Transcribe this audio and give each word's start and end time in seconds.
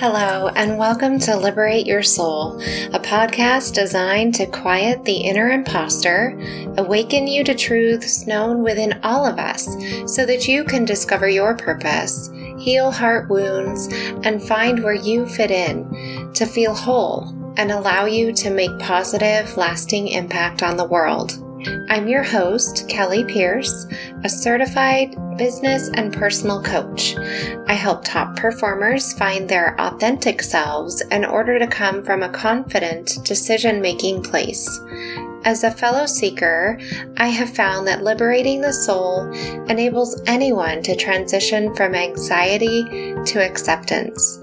Hello, 0.00 0.46
and 0.54 0.78
welcome 0.78 1.18
to 1.18 1.36
Liberate 1.36 1.84
Your 1.84 2.04
Soul, 2.04 2.62
a 2.92 3.00
podcast 3.00 3.74
designed 3.74 4.32
to 4.36 4.46
quiet 4.46 5.04
the 5.04 5.16
inner 5.16 5.50
imposter, 5.50 6.38
awaken 6.76 7.26
you 7.26 7.42
to 7.42 7.52
truths 7.52 8.24
known 8.24 8.62
within 8.62 9.00
all 9.02 9.26
of 9.26 9.40
us 9.40 9.66
so 10.06 10.24
that 10.24 10.46
you 10.46 10.62
can 10.62 10.84
discover 10.84 11.28
your 11.28 11.56
purpose, 11.56 12.30
heal 12.60 12.92
heart 12.92 13.28
wounds, 13.28 13.88
and 14.22 14.40
find 14.40 14.84
where 14.84 14.94
you 14.94 15.26
fit 15.26 15.50
in 15.50 16.32
to 16.32 16.46
feel 16.46 16.76
whole 16.76 17.34
and 17.56 17.72
allow 17.72 18.04
you 18.04 18.32
to 18.34 18.50
make 18.50 18.78
positive, 18.78 19.56
lasting 19.56 20.06
impact 20.06 20.62
on 20.62 20.76
the 20.76 20.86
world. 20.86 21.42
I'm 21.90 22.08
your 22.08 22.22
host, 22.22 22.88
Kelly 22.88 23.24
Pierce, 23.24 23.86
a 24.24 24.28
certified 24.28 25.16
business 25.36 25.90
and 25.94 26.12
personal 26.12 26.62
coach. 26.62 27.16
I 27.66 27.74
help 27.74 28.04
top 28.04 28.36
performers 28.36 29.12
find 29.12 29.48
their 29.48 29.78
authentic 29.80 30.42
selves 30.42 31.02
in 31.10 31.24
order 31.24 31.58
to 31.58 31.66
come 31.66 32.02
from 32.02 32.22
a 32.22 32.30
confident 32.30 33.18
decision 33.24 33.82
making 33.82 34.22
place. 34.22 34.66
As 35.44 35.62
a 35.62 35.70
fellow 35.70 36.06
seeker, 36.06 36.78
I 37.16 37.28
have 37.28 37.54
found 37.54 37.86
that 37.86 38.02
liberating 38.02 38.60
the 38.60 38.72
soul 38.72 39.30
enables 39.68 40.22
anyone 40.26 40.82
to 40.84 40.96
transition 40.96 41.74
from 41.74 41.94
anxiety 41.94 42.84
to 43.26 43.44
acceptance. 43.44 44.40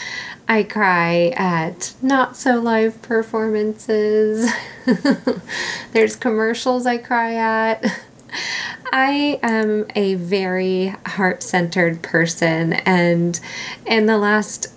I 0.52 0.64
cry 0.64 1.30
at 1.38 1.94
not 2.02 2.36
so 2.36 2.60
live 2.60 3.02
performances. 3.02 4.52
There's 5.94 6.18
commercials 6.18 6.86
I 6.86 6.98
cry 6.98 7.36
at. 7.36 7.86
I 8.92 9.40
am 9.42 9.86
a 9.96 10.16
very 10.16 10.94
heart 11.06 11.42
centered 11.42 12.02
person, 12.02 12.74
and 12.74 13.40
in 13.86 14.08
the 14.08 14.18
last 14.18 14.68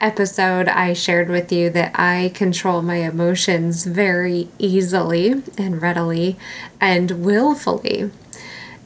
episode, 0.00 0.68
I 0.68 0.92
shared 0.92 1.28
with 1.28 1.50
you 1.50 1.68
that 1.70 1.98
I 1.98 2.30
control 2.32 2.80
my 2.80 2.98
emotions 2.98 3.86
very 3.86 4.46
easily 4.60 5.42
and 5.58 5.82
readily 5.82 6.36
and 6.80 7.24
willfully. 7.24 8.12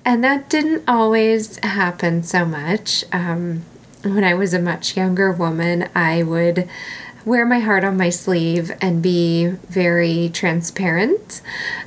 And 0.03 0.25
that 0.25 0.49
didn't 0.49 0.89
always 0.89 1.59
happen 1.63 2.23
so 2.23 2.47
much. 2.47 3.05
Um, 3.13 3.67
when 4.03 4.25
I 4.25 4.35
was 4.35 4.55
a 4.55 4.59
much 4.61 4.97
younger 4.97 5.33
woman, 5.33 5.89
I 5.95 6.23
would 6.23 6.69
wear 7.25 7.45
my 7.45 7.59
heart 7.59 7.85
on 7.85 7.97
my 7.97 8.11
sleeve 8.11 8.73
and 8.81 9.03
be 9.03 9.47
very 9.47 10.31
transparent. 10.33 11.43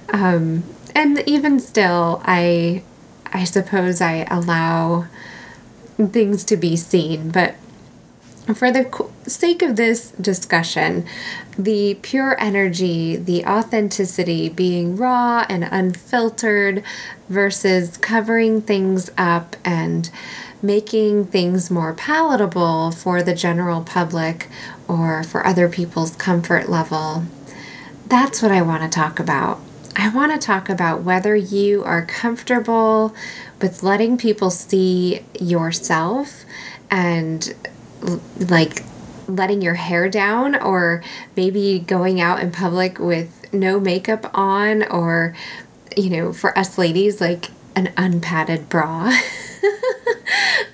Um, 0.09 0.63
and 0.93 1.19
even 1.27 1.59
still, 1.59 2.21
I 2.25 2.83
I 3.33 3.45
suppose 3.45 4.01
I 4.01 4.27
allow 4.29 5.07
things 5.97 6.43
to 6.45 6.57
be 6.57 6.75
seen, 6.75 7.31
but 7.31 7.55
for 8.55 8.71
the 8.71 9.07
sake 9.27 9.61
of 9.61 9.75
this 9.75 10.11
discussion, 10.11 11.05
the 11.57 11.97
pure 12.01 12.35
energy, 12.39 13.15
the 13.15 13.45
authenticity, 13.45 14.49
being 14.49 14.97
raw 14.97 15.45
and 15.47 15.63
unfiltered 15.63 16.83
versus 17.29 17.97
covering 17.97 18.61
things 18.61 19.09
up 19.17 19.55
and 19.63 20.09
making 20.61 21.25
things 21.25 21.71
more 21.71 21.93
palatable 21.93 22.91
for 22.91 23.23
the 23.23 23.33
general 23.33 23.81
public 23.81 24.47
or 24.87 25.23
for 25.23 25.45
other 25.45 25.67
people's 25.67 26.15
comfort 26.15 26.69
level. 26.69 27.25
That's 28.07 28.41
what 28.41 28.51
I 28.51 28.61
want 28.61 28.83
to 28.83 28.89
talk 28.89 29.19
about. 29.19 29.59
I 29.95 30.09
want 30.09 30.31
to 30.31 30.37
talk 30.37 30.69
about 30.69 31.03
whether 31.03 31.35
you 31.35 31.83
are 31.83 32.05
comfortable 32.05 33.15
with 33.61 33.83
letting 33.83 34.17
people 34.17 34.49
see 34.49 35.25
yourself 35.39 36.45
and 36.89 37.53
like 38.37 38.83
letting 39.27 39.61
your 39.61 39.75
hair 39.75 40.09
down 40.09 40.55
or 40.55 41.03
maybe 41.35 41.79
going 41.79 42.19
out 42.19 42.41
in 42.41 42.51
public 42.51 42.99
with 42.99 43.53
no 43.53 43.79
makeup 43.79 44.29
on 44.33 44.83
or 44.83 45.35
you 45.95 46.09
know 46.09 46.33
for 46.33 46.57
us 46.57 46.77
ladies 46.77 47.21
like 47.21 47.49
an 47.75 47.91
unpadded 47.97 48.67
bra 48.69 49.11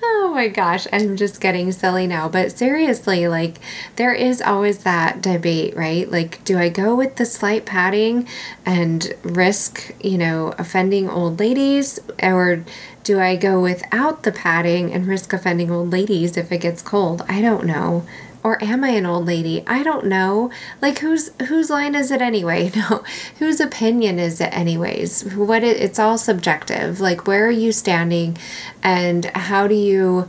oh 0.02 0.32
my 0.34 0.48
gosh, 0.48 0.86
I'm 0.92 1.16
just 1.16 1.40
getting 1.40 1.72
silly 1.72 2.06
now. 2.06 2.28
But 2.28 2.52
seriously, 2.52 3.28
like, 3.28 3.58
there 3.96 4.12
is 4.12 4.40
always 4.40 4.78
that 4.78 5.22
debate, 5.22 5.76
right? 5.76 6.10
Like, 6.10 6.42
do 6.44 6.58
I 6.58 6.68
go 6.68 6.94
with 6.94 7.16
the 7.16 7.26
slight 7.26 7.66
padding 7.66 8.28
and 8.64 9.12
risk, 9.22 9.94
you 10.02 10.18
know, 10.18 10.54
offending 10.58 11.08
old 11.08 11.40
ladies? 11.40 11.98
Or 12.22 12.64
do 13.04 13.18
I 13.20 13.36
go 13.36 13.60
without 13.60 14.22
the 14.22 14.32
padding 14.32 14.92
and 14.92 15.06
risk 15.06 15.32
offending 15.32 15.70
old 15.70 15.90
ladies 15.90 16.36
if 16.36 16.52
it 16.52 16.58
gets 16.58 16.82
cold? 16.82 17.24
I 17.28 17.40
don't 17.40 17.64
know 17.64 18.04
or 18.42 18.62
am 18.62 18.84
I 18.84 18.90
an 18.90 19.06
old 19.06 19.26
lady? 19.26 19.64
I 19.66 19.82
don't 19.82 20.06
know. 20.06 20.50
Like 20.80 20.98
whose 21.00 21.30
whose 21.48 21.70
line 21.70 21.94
is 21.94 22.10
it 22.10 22.22
anyway? 22.22 22.70
No, 22.78 23.02
whose 23.40 23.60
opinion 23.60 24.18
is 24.20 24.40
it 24.40 24.56
anyways? 24.56 25.34
What 25.34 25.64
it, 25.64 25.78
it's 25.78 25.98
all 25.98 26.16
subjective. 26.16 27.00
Like 27.00 27.26
where 27.26 27.46
are 27.46 27.50
you 27.50 27.72
standing, 27.72 28.38
and 28.82 29.24
how 29.34 29.66
do 29.66 29.74
you 29.74 30.28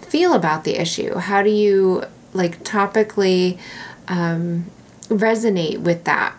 feel 0.00 0.32
about 0.32 0.64
the 0.64 0.80
issue? 0.80 1.16
How 1.16 1.42
do 1.42 1.50
you 1.50 2.04
like 2.32 2.64
topically 2.64 3.58
um, 4.08 4.66
resonate 5.08 5.80
with 5.80 6.04
that? 6.04 6.34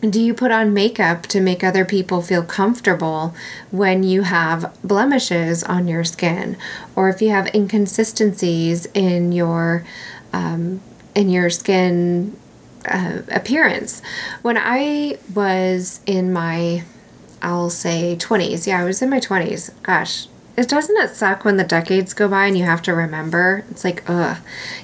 Do 0.00 0.20
you 0.20 0.32
put 0.32 0.50
on 0.50 0.72
makeup 0.72 1.24
to 1.24 1.40
make 1.40 1.62
other 1.62 1.84
people 1.84 2.22
feel 2.22 2.42
comfortable 2.42 3.34
when 3.70 4.02
you 4.02 4.22
have 4.22 4.74
blemishes 4.82 5.62
on 5.62 5.88
your 5.88 6.04
skin 6.04 6.56
or 6.96 7.10
if 7.10 7.20
you 7.20 7.28
have 7.30 7.54
inconsistencies 7.54 8.86
in 8.94 9.32
your 9.32 9.84
um, 10.32 10.80
in 11.14 11.28
your 11.28 11.50
skin 11.50 12.34
uh, 12.86 13.22
appearance? 13.30 14.00
When 14.40 14.56
I 14.56 15.18
was 15.34 16.00
in 16.06 16.32
my 16.32 16.84
I'll 17.42 17.70
say 17.70 18.16
20s. 18.16 18.66
Yeah, 18.66 18.80
I 18.80 18.84
was 18.84 19.02
in 19.02 19.10
my 19.10 19.20
20s. 19.20 19.70
Gosh, 19.82 20.26
it 20.60 20.68
doesn't 20.68 20.96
it 20.98 21.16
suck 21.16 21.44
when 21.44 21.56
the 21.56 21.64
decades 21.64 22.12
go 22.12 22.28
by 22.28 22.44
and 22.44 22.56
you 22.56 22.64
have 22.64 22.82
to 22.82 22.94
remember? 22.94 23.64
It's 23.70 23.82
like, 23.82 24.02
ugh. 24.06 24.36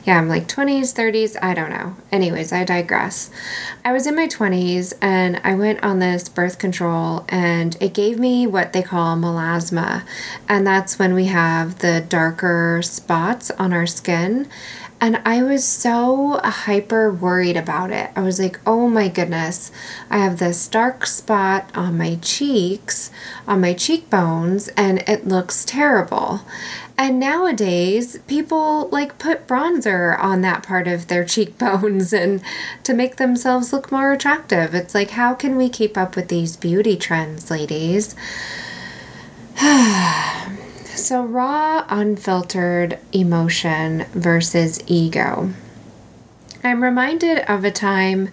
Yeah, 0.04 0.18
I'm 0.18 0.26
like 0.26 0.48
20s, 0.48 0.94
30s, 0.94 1.36
I 1.42 1.52
don't 1.52 1.68
know. 1.68 1.96
Anyways, 2.10 2.50
I 2.50 2.64
digress. 2.64 3.30
I 3.84 3.92
was 3.92 4.06
in 4.06 4.16
my 4.16 4.26
20s 4.26 4.94
and 5.02 5.38
I 5.44 5.54
went 5.54 5.82
on 5.84 5.98
this 5.98 6.30
birth 6.30 6.58
control 6.58 7.26
and 7.28 7.76
it 7.78 7.92
gave 7.92 8.18
me 8.18 8.46
what 8.46 8.72
they 8.72 8.82
call 8.82 9.16
melasma. 9.16 10.04
And 10.48 10.66
that's 10.66 10.98
when 10.98 11.12
we 11.12 11.26
have 11.26 11.80
the 11.80 12.04
darker 12.08 12.80
spots 12.82 13.50
on 13.52 13.74
our 13.74 13.86
skin. 13.86 14.48
And 14.98 15.20
I 15.26 15.42
was 15.42 15.64
so 15.64 16.40
hyper 16.42 17.12
worried 17.12 17.56
about 17.56 17.90
it. 17.90 18.10
I 18.16 18.22
was 18.22 18.40
like, 18.40 18.58
oh 18.66 18.88
my 18.88 19.08
goodness, 19.08 19.70
I 20.08 20.18
have 20.18 20.38
this 20.38 20.66
dark 20.68 21.06
spot 21.06 21.70
on 21.74 21.98
my 21.98 22.16
cheeks, 22.22 23.10
on 23.46 23.60
my 23.60 23.74
cheekbones, 23.74 24.68
and 24.68 25.00
it 25.06 25.28
looks 25.28 25.66
terrible. 25.66 26.40
And 26.96 27.20
nowadays, 27.20 28.18
people 28.26 28.88
like 28.88 29.18
put 29.18 29.46
bronzer 29.46 30.18
on 30.18 30.40
that 30.40 30.62
part 30.62 30.88
of 30.88 31.08
their 31.08 31.24
cheekbones 31.26 32.14
and 32.14 32.40
to 32.84 32.94
make 32.94 33.16
themselves 33.16 33.74
look 33.74 33.92
more 33.92 34.12
attractive. 34.12 34.74
It's 34.74 34.94
like, 34.94 35.10
how 35.10 35.34
can 35.34 35.56
we 35.56 35.68
keep 35.68 35.98
up 35.98 36.16
with 36.16 36.28
these 36.28 36.56
beauty 36.56 36.96
trends, 36.96 37.50
ladies? 37.50 38.16
so, 40.96 41.24
raw, 41.24 41.84
unfiltered 41.88 42.98
emotion 43.12 44.06
versus 44.12 44.82
ego. 44.86 45.50
I'm 46.64 46.82
reminded 46.82 47.38
of 47.50 47.64
a 47.64 47.70
time 47.70 48.30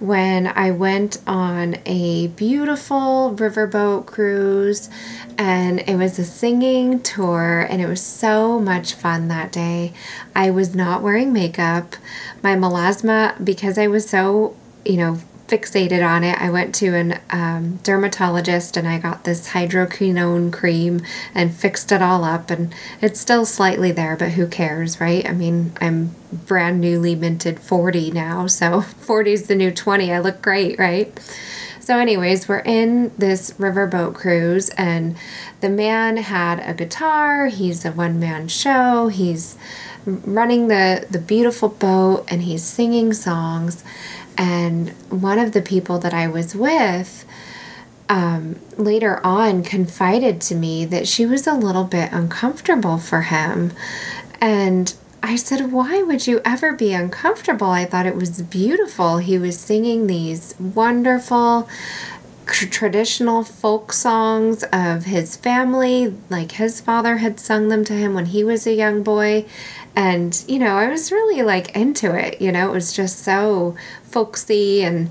when 0.00 0.46
I 0.46 0.70
went 0.70 1.18
on 1.26 1.76
a 1.86 2.28
beautiful 2.28 3.34
riverboat 3.36 4.06
cruise 4.06 4.90
and 5.38 5.80
it 5.80 5.96
was 5.96 6.18
a 6.18 6.24
singing 6.24 7.00
tour 7.00 7.66
and 7.68 7.80
it 7.80 7.86
was 7.86 8.02
so 8.02 8.58
much 8.58 8.94
fun 8.94 9.28
that 9.28 9.52
day. 9.52 9.92
I 10.34 10.50
was 10.50 10.74
not 10.74 11.02
wearing 11.02 11.32
makeup. 11.32 11.96
My 12.42 12.54
melasma, 12.54 13.42
because 13.44 13.78
I 13.78 13.86
was 13.86 14.08
so, 14.08 14.56
you 14.84 14.96
know, 14.96 15.20
fixated 15.48 16.06
on 16.06 16.24
it, 16.24 16.40
I 16.40 16.50
went 16.50 16.74
to 16.76 16.94
an 16.94 17.20
um, 17.30 17.76
dermatologist 17.82 18.76
and 18.76 18.88
I 18.88 18.98
got 18.98 19.24
this 19.24 19.48
hydroquinone 19.48 20.52
cream 20.52 21.02
and 21.34 21.54
fixed 21.54 21.92
it 21.92 22.00
all 22.00 22.24
up. 22.24 22.50
And 22.50 22.74
it's 23.00 23.20
still 23.20 23.44
slightly 23.44 23.92
there, 23.92 24.16
but 24.16 24.32
who 24.32 24.46
cares, 24.46 25.00
right? 25.00 25.28
I 25.28 25.32
mean, 25.32 25.72
I'm 25.80 26.14
brand 26.32 26.80
newly 26.80 27.14
minted 27.14 27.60
40 27.60 28.10
now, 28.10 28.46
so 28.46 28.80
40 28.80 29.32
is 29.32 29.46
the 29.46 29.54
new 29.54 29.70
20. 29.70 30.12
I 30.12 30.18
look 30.18 30.40
great, 30.40 30.78
right? 30.78 31.18
So, 31.80 31.98
anyways, 31.98 32.48
we're 32.48 32.60
in 32.60 33.12
this 33.18 33.50
riverboat 33.58 34.14
cruise, 34.14 34.70
and 34.70 35.18
the 35.60 35.68
man 35.68 36.16
had 36.16 36.58
a 36.60 36.72
guitar. 36.72 37.48
He's 37.48 37.84
a 37.84 37.92
one 37.92 38.18
man 38.18 38.48
show. 38.48 39.08
He's 39.08 39.58
running 40.06 40.68
the, 40.68 41.06
the 41.10 41.18
beautiful 41.18 41.68
boat 41.68 42.24
and 42.28 42.42
he's 42.42 42.62
singing 42.62 43.12
songs. 43.12 43.82
And 44.36 44.90
one 45.10 45.38
of 45.38 45.52
the 45.52 45.62
people 45.62 45.98
that 46.00 46.14
I 46.14 46.26
was 46.28 46.54
with 46.54 47.24
um, 48.08 48.56
later 48.76 49.24
on 49.24 49.62
confided 49.62 50.40
to 50.42 50.54
me 50.54 50.84
that 50.86 51.08
she 51.08 51.24
was 51.24 51.46
a 51.46 51.54
little 51.54 51.84
bit 51.84 52.12
uncomfortable 52.12 52.98
for 52.98 53.22
him. 53.22 53.72
And 54.40 54.94
I 55.22 55.36
said, 55.36 55.72
Why 55.72 56.02
would 56.02 56.26
you 56.26 56.40
ever 56.44 56.72
be 56.72 56.92
uncomfortable? 56.92 57.68
I 57.68 57.86
thought 57.86 58.06
it 58.06 58.16
was 58.16 58.42
beautiful. 58.42 59.18
He 59.18 59.38
was 59.38 59.58
singing 59.58 60.06
these 60.06 60.54
wonderful 60.58 61.68
traditional 62.46 63.42
folk 63.42 63.92
songs 63.92 64.64
of 64.64 65.04
his 65.04 65.36
family, 65.36 66.14
like 66.28 66.52
his 66.52 66.80
father 66.80 67.16
had 67.16 67.40
sung 67.40 67.68
them 67.68 67.84
to 67.86 67.94
him 67.94 68.12
when 68.12 68.26
he 68.26 68.44
was 68.44 68.66
a 68.66 68.74
young 68.74 69.02
boy. 69.02 69.46
And, 69.96 70.44
you 70.48 70.58
know, 70.58 70.76
I 70.76 70.88
was 70.88 71.12
really 71.12 71.42
like 71.42 71.74
into 71.76 72.14
it. 72.14 72.40
You 72.40 72.50
know, 72.50 72.68
it 72.68 72.72
was 72.72 72.92
just 72.92 73.20
so 73.20 73.76
folksy 74.02 74.82
and 74.82 75.10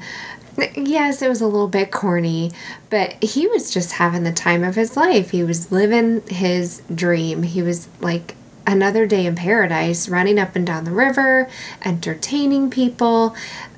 yes, 0.76 1.22
it 1.22 1.30
was 1.30 1.42
a 1.42 1.48
little 1.48 1.68
bit 1.68 1.92
corny, 1.92 2.52
but 2.90 3.22
he 3.24 3.48
was 3.48 3.72
just 3.72 3.94
having 3.94 4.24
the 4.24 4.32
time 4.32 4.64
of 4.64 4.76
his 4.76 4.96
life. 4.96 5.32
He 5.32 5.44
was 5.44 5.72
living 5.72 6.22
his 6.28 6.82
dream. 6.94 7.44
He 7.44 7.62
was 7.62 7.88
like 8.00 8.36
another 8.66 9.06
day 9.06 9.26
in 9.26 9.36
paradise, 9.36 10.08
running 10.08 10.40
up 10.40 10.56
and 10.56 10.66
down 10.66 10.84
the 10.84 10.92
river, 10.92 11.50
entertaining 11.84 12.70
people, 12.70 13.36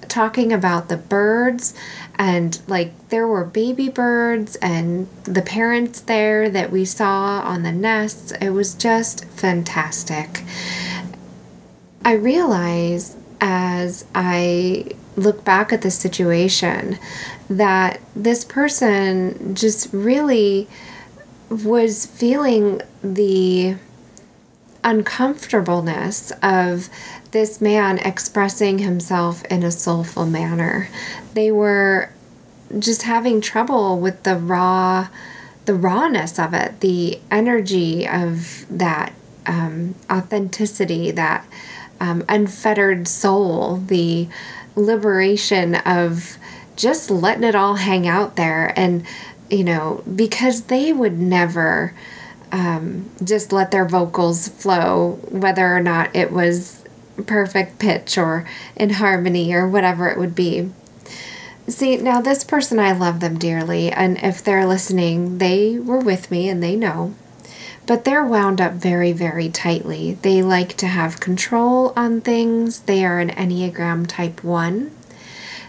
talking 0.08 0.54
about 0.54 0.90
the 0.90 0.98
birds. 0.98 1.74
And 2.18 2.60
like 2.68 3.10
there 3.10 3.28
were 3.28 3.44
baby 3.44 3.90
birds 3.90 4.56
and 4.58 5.08
the 5.24 5.42
parents 5.42 6.02
there 6.02 6.50
that 6.50 6.72
we 6.72 6.86
saw 6.86 7.42
on 7.42 7.64
the 7.64 7.72
nests. 7.72 8.32
It 8.34 8.52
was 8.52 8.74
just 8.74 9.26
fantastic. 9.26 10.44
I 12.06 12.14
realize 12.14 13.18
as 13.42 14.06
I 14.16 14.92
look 15.18 15.44
back 15.44 15.74
at 15.74 15.82
the 15.82 15.92
situation 15.92 17.00
that 17.50 18.00
this 18.16 18.46
person 18.46 19.56
just 19.56 19.92
really 19.92 20.68
was 21.50 22.06
feeling 22.06 22.82
the 23.04 23.76
uncomfortableness 24.84 26.32
of 26.44 26.90
this 27.32 27.60
man 27.60 27.98
expressing 28.00 28.80
himself 28.80 29.44
in 29.46 29.64
a 29.64 29.72
soulful 29.72 30.26
manner. 30.26 30.90
They 31.34 31.52
were 31.52 32.12
just 32.78 33.02
having 33.02 33.42
trouble 33.42 34.00
with 34.00 34.24
the 34.24 34.38
raw 34.38 35.10
the 35.66 35.74
rawness 35.74 36.38
of 36.38 36.54
it, 36.54 36.80
the 36.82 37.20
energy 37.32 38.08
of 38.08 38.66
that 38.70 39.14
um, 39.48 39.96
authenticity, 40.12 41.12
that 41.12 41.46
um, 42.00 42.24
unfettered 42.28 43.08
soul, 43.08 43.78
the 43.78 44.28
liberation 44.76 45.76
of 45.76 46.38
just 46.76 47.10
letting 47.10 47.44
it 47.44 47.56
all 47.56 47.76
hang 47.76 48.08
out 48.08 48.36
there. 48.36 48.74
And, 48.78 49.06
you 49.50 49.64
know, 49.64 50.04
because 50.16 50.64
they 50.64 50.92
would 50.92 51.20
never 51.20 51.94
um, 52.52 53.10
just 53.24 53.52
let 53.52 53.72
their 53.72 53.86
vocals 53.86 54.48
flow, 54.48 55.20
whether 55.30 55.76
or 55.76 55.82
not 55.82 56.16
it 56.16 56.32
was 56.32 56.84
perfect 57.26 57.80
pitch 57.80 58.18
or 58.18 58.48
in 58.76 58.92
harmony 58.92 59.54
or 59.54 59.68
whatever 59.68 60.10
it 60.10 60.18
would 60.18 60.36
be. 60.36 60.72
See, 61.68 61.98
now 61.98 62.22
this 62.22 62.44
person, 62.44 62.78
I 62.78 62.92
love 62.92 63.22
them 63.22 63.40
dearly, 63.40 63.92
and 63.92 64.20
if 64.20 64.44
they're 64.44 64.68
listening, 64.68 65.40
they 65.40 65.80
were 65.80 65.98
with 65.98 66.30
me 66.30 66.48
and 66.48 66.62
they 66.62 66.76
know. 66.76 67.16
But 67.88 68.04
they're 68.04 68.26
wound 68.26 68.60
up 68.60 68.74
very, 68.74 69.12
very 69.12 69.50
tightly. 69.50 70.18
They 70.22 70.42
like 70.42 70.76
to 70.78 70.88
have 70.88 71.20
control 71.20 71.94
on 71.96 72.22
things. 72.22 72.80
They 72.82 73.06
are 73.06 73.20
an 73.20 73.30
Enneagram 73.30 74.08
Type 74.08 74.44
1. 74.44 74.92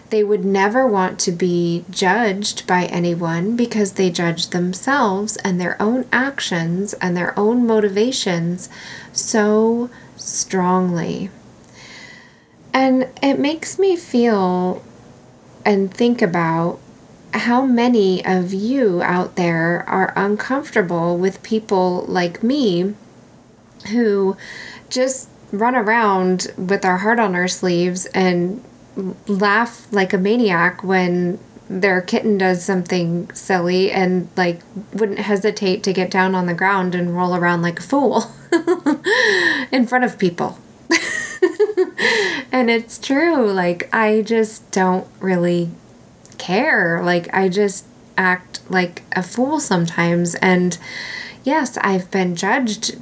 They 0.09 0.23
would 0.23 0.45
never 0.45 0.87
want 0.87 1.19
to 1.19 1.31
be 1.31 1.83
judged 1.89 2.65
by 2.65 2.85
anyone 2.85 3.55
because 3.55 3.93
they 3.93 4.09
judge 4.09 4.47
themselves 4.47 5.35
and 5.37 5.59
their 5.59 5.79
own 5.81 6.05
actions 6.11 6.93
and 6.93 7.15
their 7.15 7.37
own 7.37 7.67
motivations 7.67 8.69
so 9.11 9.89
strongly. 10.15 11.29
And 12.73 13.09
it 13.21 13.37
makes 13.37 13.77
me 13.77 13.95
feel 13.95 14.81
and 15.65 15.93
think 15.93 16.21
about 16.21 16.79
how 17.37 17.65
many 17.65 18.25
of 18.25 18.53
you 18.53 19.01
out 19.01 19.35
there 19.35 19.83
are 19.87 20.13
uncomfortable 20.15 21.17
with 21.17 21.41
people 21.43 22.05
like 22.07 22.43
me 22.43 22.93
who 23.91 24.35
just 24.89 25.29
run 25.51 25.75
around 25.75 26.47
with 26.57 26.83
our 26.83 26.97
heart 26.97 27.19
on 27.19 27.35
our 27.35 27.47
sleeves 27.47 28.05
and 28.07 28.63
laugh 29.27 29.87
like 29.91 30.13
a 30.13 30.17
maniac 30.17 30.83
when 30.83 31.39
their 31.69 32.01
kitten 32.01 32.37
does 32.37 32.63
something 32.63 33.31
silly 33.33 33.91
and 33.91 34.27
like 34.35 34.61
wouldn't 34.93 35.19
hesitate 35.19 35.83
to 35.83 35.93
get 35.93 36.09
down 36.09 36.33
on 36.33 36.45
the 36.45 36.53
ground 36.53 36.95
and 36.95 37.15
roll 37.15 37.35
around 37.35 37.61
like 37.61 37.79
a 37.79 37.83
fool 37.83 38.31
in 39.71 39.85
front 39.85 40.05
of 40.05 40.17
people. 40.17 40.57
and 42.51 42.69
it's 42.69 42.97
true. 42.97 43.51
Like, 43.51 43.93
I 43.93 44.21
just 44.21 44.69
don't 44.71 45.07
really 45.19 45.69
care. 46.37 47.01
Like, 47.03 47.33
I 47.33 47.49
just 47.49 47.85
act 48.17 48.61
like 48.69 49.03
a 49.15 49.23
fool 49.23 49.59
sometimes. 49.59 50.35
And 50.35 50.77
yes, 51.43 51.77
I've 51.77 52.09
been 52.11 52.35
judged 52.35 52.97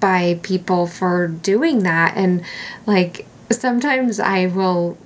by 0.00 0.38
people 0.42 0.86
for 0.86 1.28
doing 1.28 1.82
that. 1.82 2.16
And 2.16 2.42
like, 2.86 3.26
sometimes 3.50 4.18
I 4.20 4.46
will 4.46 4.98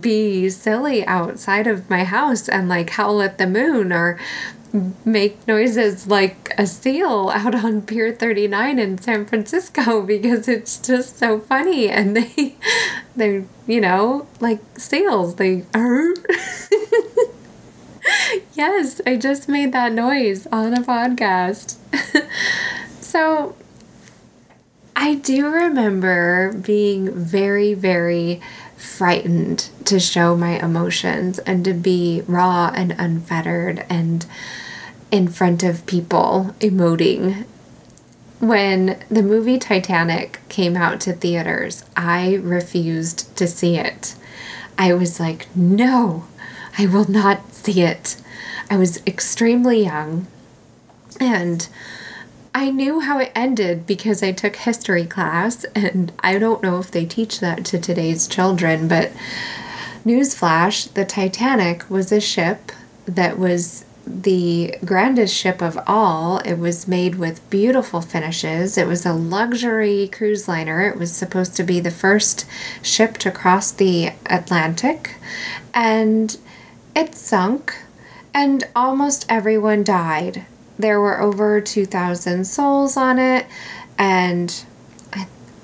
be 0.00 0.48
silly 0.50 1.04
outside 1.06 1.66
of 1.66 1.90
my 1.90 2.04
house 2.04 2.48
and 2.48 2.68
like 2.68 2.90
howl 2.90 3.22
at 3.22 3.38
the 3.38 3.46
moon 3.46 3.92
or 3.92 4.18
make 5.04 5.46
noises 5.46 6.06
like 6.06 6.52
a 6.58 6.66
seal 6.66 7.30
out 7.32 7.54
on 7.54 7.82
Pier 7.82 8.12
39 8.12 8.78
in 8.78 8.98
San 8.98 9.24
Francisco 9.24 10.02
because 10.06 10.48
it's 10.48 10.78
just 10.78 11.18
so 11.18 11.40
funny 11.40 11.88
and 11.88 12.16
they 12.16 12.56
they're 13.16 13.44
you 13.66 13.80
know 13.80 14.26
like 14.40 14.60
seals 14.76 15.36
they 15.36 15.64
are 15.74 16.14
yes 18.54 19.00
I 19.06 19.16
just 19.16 19.48
made 19.48 19.72
that 19.72 19.92
noise 19.92 20.46
on 20.48 20.74
a 20.74 20.82
podcast. 20.82 21.76
So 23.00 23.54
I 24.96 25.14
do 25.14 25.48
remember 25.48 26.52
being 26.52 27.12
very, 27.12 27.74
very 27.74 28.40
frightened 28.76 29.68
to 29.84 30.00
show 30.00 30.36
my 30.36 30.58
emotions 30.58 31.38
and 31.40 31.64
to 31.64 31.72
be 31.72 32.22
raw 32.26 32.70
and 32.74 32.94
unfettered 32.98 33.84
and 33.88 34.26
in 35.14 35.28
front 35.28 35.62
of 35.62 35.86
people 35.86 36.52
emoting. 36.58 37.44
when 38.40 38.98
the 39.08 39.22
movie 39.22 39.58
Titanic 39.58 40.40
came 40.48 40.76
out 40.76 41.00
to 41.00 41.12
theaters, 41.12 41.84
I 41.96 42.34
refused 42.34 43.34
to 43.36 43.46
see 43.46 43.76
it. 43.76 44.16
I 44.76 44.92
was 44.92 45.20
like, 45.20 45.46
no, 45.54 46.24
I 46.76 46.86
will 46.86 47.08
not 47.08 47.54
see 47.54 47.82
it. 47.82 48.16
I 48.68 48.76
was 48.76 49.00
extremely 49.06 49.84
young 49.84 50.26
and 51.20 51.68
I 52.52 52.70
knew 52.70 52.98
how 53.00 53.20
it 53.20 53.30
ended 53.36 53.86
because 53.86 54.20
I 54.20 54.32
took 54.32 54.56
history 54.56 55.06
class, 55.06 55.64
and 55.74 56.12
I 56.20 56.38
don't 56.38 56.62
know 56.62 56.78
if 56.78 56.90
they 56.90 57.04
teach 57.04 57.40
that 57.40 57.64
to 57.66 57.80
today's 57.80 58.28
children, 58.28 58.86
but 58.86 59.10
newsflash 60.04 60.92
the 60.94 61.04
Titanic 61.04 61.88
was 61.88 62.12
a 62.12 62.20
ship 62.20 62.70
that 63.06 63.38
was 63.38 63.83
the 64.06 64.76
grandest 64.84 65.34
ship 65.34 65.62
of 65.62 65.78
all. 65.86 66.38
It 66.38 66.54
was 66.54 66.88
made 66.88 67.16
with 67.16 67.48
beautiful 67.50 68.00
finishes. 68.00 68.76
It 68.76 68.86
was 68.86 69.04
a 69.04 69.12
luxury 69.12 70.08
cruise 70.08 70.46
liner. 70.46 70.82
It 70.82 70.98
was 70.98 71.12
supposed 71.12 71.56
to 71.56 71.62
be 71.62 71.80
the 71.80 71.90
first 71.90 72.46
ship 72.82 73.18
to 73.18 73.30
cross 73.30 73.70
the 73.70 74.12
Atlantic, 74.26 75.16
and 75.72 76.36
it 76.94 77.14
sunk, 77.14 77.76
and 78.32 78.64
almost 78.76 79.26
everyone 79.28 79.84
died. 79.84 80.46
There 80.78 81.00
were 81.00 81.20
over 81.20 81.60
2,000 81.60 82.44
souls 82.44 82.96
on 82.96 83.18
it, 83.18 83.46
and 83.96 84.64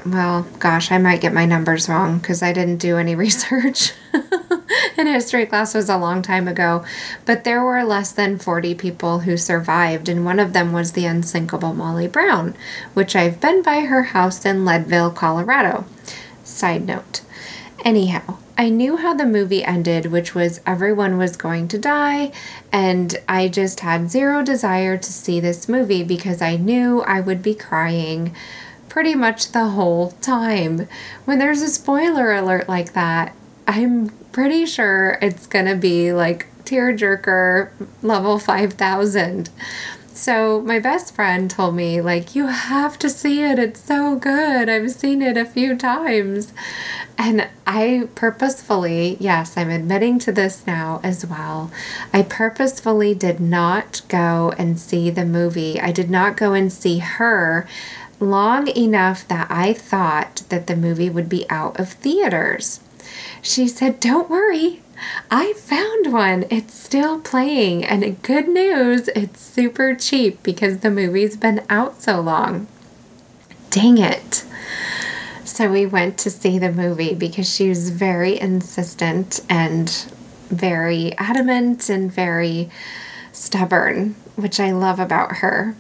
well, 0.07 0.47
gosh, 0.59 0.90
I 0.90 0.99
might 0.99 1.21
get 1.21 1.33
my 1.33 1.47
numbers 1.47 1.88
wrong 1.88 2.19
because 2.19 2.42
I 2.42 2.52
didn't 2.52 2.78
do 2.78 2.97
any 2.97 3.14
research. 3.26 3.92
and 4.97 5.09
history 5.09 5.47
class 5.47 5.75
was 5.75 5.88
a 5.88 5.97
long 5.97 6.23
time 6.23 6.49
ago, 6.49 6.85
but 7.25 7.45
there 7.45 7.62
were 7.62 7.85
less 7.85 8.12
than 8.12 8.38
40 8.38 8.75
people 8.75 9.21
who 9.21 9.37
survived, 9.37 10.09
and 10.09 10.25
one 10.25 10.38
of 10.38 10.52
them 10.52 10.73
was 10.73 10.92
the 10.92 11.07
unsinkable 11.07 11.75
Molly 11.75 12.09
Brown, 12.09 12.54
which 12.95 13.16
I've 13.16 13.40
been 13.40 13.62
by 13.62 13.80
her 13.80 14.04
house 14.04 14.45
in 14.45 14.64
Leadville, 14.64 15.11
Colorado. 15.11 15.85
Side 16.45 16.87
note. 16.87 17.23
Anyhow, 17.85 18.37
I 18.59 18.69
knew 18.69 18.99
how 18.99 19.14
the 19.14 19.25
movie 19.25 19.64
ended, 19.64 20.07
which 20.07 20.35
was 20.35 20.61
everyone 20.66 21.16
was 21.16 21.37
going 21.37 21.66
to 21.69 21.78
die, 21.78 22.30
and 22.71 23.16
I 23.26 23.49
just 23.49 23.80
had 23.80 24.11
zero 24.11 24.42
desire 24.42 24.99
to 24.99 25.12
see 25.12 25.40
this 25.40 25.66
movie 25.66 26.02
because 26.04 26.42
I 26.42 26.57
knew 26.57 27.00
I 27.02 27.21
would 27.21 27.42
be 27.42 27.54
crying 27.54 28.35
pretty 28.90 29.14
much 29.14 29.52
the 29.52 29.68
whole 29.68 30.11
time. 30.20 30.87
When 31.25 31.38
there's 31.38 31.62
a 31.62 31.68
spoiler 31.68 32.35
alert 32.35 32.68
like 32.68 32.92
that, 32.92 33.35
I'm 33.66 34.11
pretty 34.32 34.66
sure 34.66 35.18
it's 35.23 35.47
gonna 35.47 35.76
be 35.76 36.12
like 36.12 36.49
tearjerker 36.64 37.70
level 38.02 38.38
5000. 38.38 39.49
So 40.12 40.61
my 40.61 40.78
best 40.78 41.14
friend 41.14 41.50
told 41.50 41.76
me 41.76 42.02
like 42.02 42.35
you 42.35 42.49
have 42.49 42.99
to 42.99 43.09
see 43.09 43.42
it. 43.42 43.59
It's 43.59 43.80
so 43.80 44.16
good. 44.16 44.68
I've 44.68 44.90
seen 44.90 45.23
it 45.23 45.38
a 45.38 45.47
few 45.47 45.76
times. 45.76 46.52
And 47.16 47.49
I 47.66 48.09
purposefully, 48.14 49.16
yes, 49.20 49.56
I'm 49.56 49.70
admitting 49.70 50.18
to 50.20 50.32
this 50.32 50.66
now 50.66 51.00
as 51.02 51.25
well. 51.25 51.70
I 52.12 52.23
purposefully 52.23 53.14
did 53.14 53.40
not 53.40 54.02
go 54.09 54.52
and 54.59 54.78
see 54.78 55.11
the 55.11 55.25
movie. 55.25 55.80
I 55.80 55.92
did 55.92 56.11
not 56.11 56.37
go 56.37 56.54
and 56.54 56.73
see 56.73 56.99
her 56.99 57.66
long 58.21 58.69
enough 58.69 59.27
that 59.29 59.50
I 59.50 59.73
thought 59.73 60.43
that 60.50 60.67
the 60.67 60.77
movie 60.77 61.11
would 61.11 61.29
be 61.29 61.49
out 61.50 61.81
of 61.81 61.93
theaters. 61.95 62.81
She 63.43 63.67
said, 63.67 63.99
Don't 63.99 64.31
worry, 64.31 64.83
I 65.31 65.55
found 65.55 66.12
one. 66.12 66.45
It's 66.50 66.75
still 66.75 67.21
playing, 67.21 67.85
and 67.85 68.23
good 68.23 68.49
news, 68.49 69.09
it's 69.09 69.41
super 69.41 69.95
cheap 69.95 70.43
because 70.43 70.79
the 70.79 70.91
movie's 70.91 71.37
been 71.37 71.65
out 71.69 72.03
so 72.03 72.21
long. 72.21 72.67
Dang 73.71 73.99
it. 73.99 74.45
So 75.45 75.71
we 75.71 75.87
went 75.87 76.19
to 76.19 76.31
see 76.31 76.59
the 76.59 76.73
movie 76.73 77.15
because 77.15 77.53
she 77.53 77.69
was 77.69 77.91
very 77.91 78.39
insistent 78.39 79.41
and 79.49 79.89
very 80.49 81.17
adamant 81.19 81.89
and 81.89 82.12
very 82.12 82.71
stubborn, 83.33 84.17
which 84.37 84.61
I 84.61 84.73
love 84.73 84.99
about 84.99 85.37
her. 85.37 85.77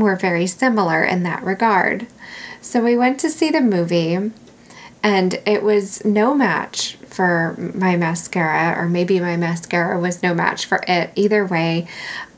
We're 0.00 0.16
very 0.16 0.46
similar 0.46 1.02
in 1.02 1.22
that 1.24 1.42
regard. 1.42 2.06
So 2.60 2.82
we 2.82 2.96
went 2.96 3.20
to 3.20 3.30
see 3.30 3.50
the 3.50 3.60
movie, 3.60 4.32
and 5.02 5.40
it 5.46 5.62
was 5.62 6.04
no 6.04 6.34
match 6.34 6.96
for 7.08 7.54
my 7.58 7.96
mascara, 7.96 8.74
or 8.78 8.88
maybe 8.88 9.20
my 9.20 9.36
mascara 9.36 10.00
was 10.00 10.22
no 10.22 10.34
match 10.34 10.64
for 10.64 10.80
it. 10.88 11.10
Either 11.14 11.44
way, 11.44 11.86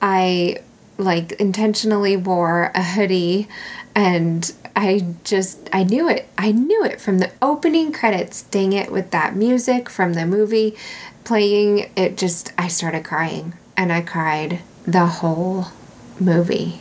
I 0.03 0.59
like 0.99 1.33
intentionally 1.33 2.17
wore 2.17 2.71
a 2.75 2.83
hoodie 2.83 3.49
and 3.95 4.53
I 4.75 5.07
just 5.25 5.69
I 5.73 5.85
knew 5.85 6.09
it. 6.09 6.29
I 6.37 6.53
knew 6.53 6.85
it 6.85 7.01
from 7.01 7.19
the 7.19 7.33
opening 7.41 7.93
credits. 7.93 8.43
Dang 8.43 8.73
it 8.73 8.93
with 8.93 9.11
that 9.11 9.35
music 9.35 9.89
from 9.89 10.13
the 10.13 10.27
movie 10.27 10.77
playing. 11.25 11.91
It 11.97 12.17
just 12.17 12.53
I 12.59 12.69
started 12.69 13.05
crying 13.05 13.55
and 13.77 13.93
I 13.93 14.03
cried 14.03 14.61
the 14.87 15.07
whole 15.07 15.69
movie 16.21 16.81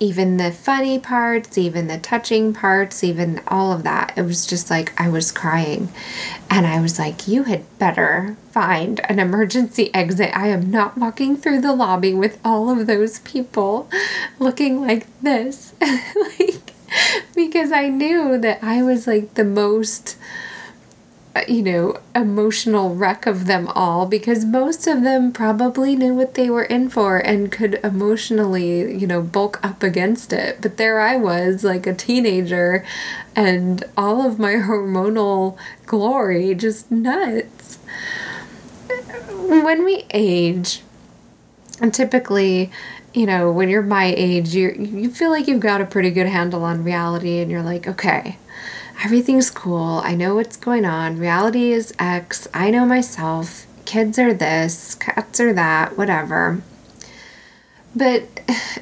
even 0.00 0.38
the 0.38 0.50
funny 0.50 0.98
parts, 0.98 1.58
even 1.58 1.86
the 1.86 1.98
touching 1.98 2.54
parts, 2.54 3.04
even 3.04 3.42
all 3.46 3.70
of 3.70 3.82
that. 3.82 4.14
It 4.16 4.22
was 4.22 4.46
just 4.46 4.70
like 4.70 4.98
I 4.98 5.10
was 5.10 5.30
crying. 5.30 5.90
And 6.48 6.66
I 6.66 6.80
was 6.80 6.98
like, 6.98 7.28
you 7.28 7.44
had 7.44 7.78
better 7.78 8.36
find 8.50 9.00
an 9.10 9.18
emergency 9.18 9.94
exit. 9.94 10.34
I 10.34 10.48
am 10.48 10.70
not 10.70 10.96
walking 10.96 11.36
through 11.36 11.60
the 11.60 11.74
lobby 11.74 12.14
with 12.14 12.40
all 12.42 12.70
of 12.70 12.86
those 12.86 13.18
people 13.20 13.90
looking 14.38 14.80
like 14.80 15.06
this. 15.20 15.74
like, 16.38 16.72
because 17.34 17.70
I 17.70 17.88
knew 17.88 18.38
that 18.38 18.58
I 18.62 18.82
was 18.82 19.06
like 19.06 19.34
the 19.34 19.44
most 19.44 20.16
Uh, 21.34 21.42
you 21.46 21.62
know, 21.62 21.96
emotional 22.12 22.92
wreck 22.96 23.24
of 23.24 23.46
them 23.46 23.68
all 23.68 24.04
because 24.04 24.44
most 24.44 24.88
of 24.88 25.04
them 25.04 25.30
probably 25.30 25.94
knew 25.94 26.12
what 26.12 26.34
they 26.34 26.50
were 26.50 26.64
in 26.64 26.88
for 26.90 27.18
and 27.18 27.52
could 27.52 27.78
emotionally, 27.84 28.92
you 28.98 29.06
know, 29.06 29.22
bulk 29.22 29.60
up 29.64 29.80
against 29.84 30.32
it. 30.32 30.60
But 30.60 30.76
there 30.76 30.98
I 30.98 31.16
was, 31.16 31.62
like 31.62 31.86
a 31.86 31.94
teenager, 31.94 32.84
and 33.36 33.84
all 33.96 34.26
of 34.26 34.40
my 34.40 34.54
hormonal 34.54 35.56
glory 35.86 36.52
just 36.56 36.90
nuts. 36.90 37.76
When 39.46 39.84
we 39.84 40.06
age, 40.12 40.82
and 41.80 41.94
typically, 41.94 42.72
you 43.14 43.26
know, 43.26 43.50
when 43.52 43.68
you're 43.68 43.82
my 43.82 44.06
age, 44.16 44.54
you 44.54 44.72
you 44.72 45.10
feel 45.10 45.30
like 45.30 45.46
you've 45.46 45.60
got 45.60 45.80
a 45.80 45.86
pretty 45.86 46.10
good 46.10 46.26
handle 46.26 46.64
on 46.64 46.82
reality 46.84 47.38
and 47.38 47.50
you're 47.50 47.62
like, 47.62 47.86
okay, 47.86 48.38
everything's 49.02 49.50
cool. 49.50 50.00
I 50.04 50.14
know 50.14 50.34
what's 50.34 50.56
going 50.56 50.84
on. 50.84 51.18
Reality 51.18 51.72
is 51.72 51.94
X. 51.98 52.46
I 52.52 52.70
know 52.70 52.84
myself. 52.84 53.66
Kids 53.84 54.18
are 54.18 54.34
this, 54.34 54.94
cats 54.94 55.40
are 55.40 55.52
that, 55.52 55.96
whatever. 55.96 56.62
But 57.96 58.40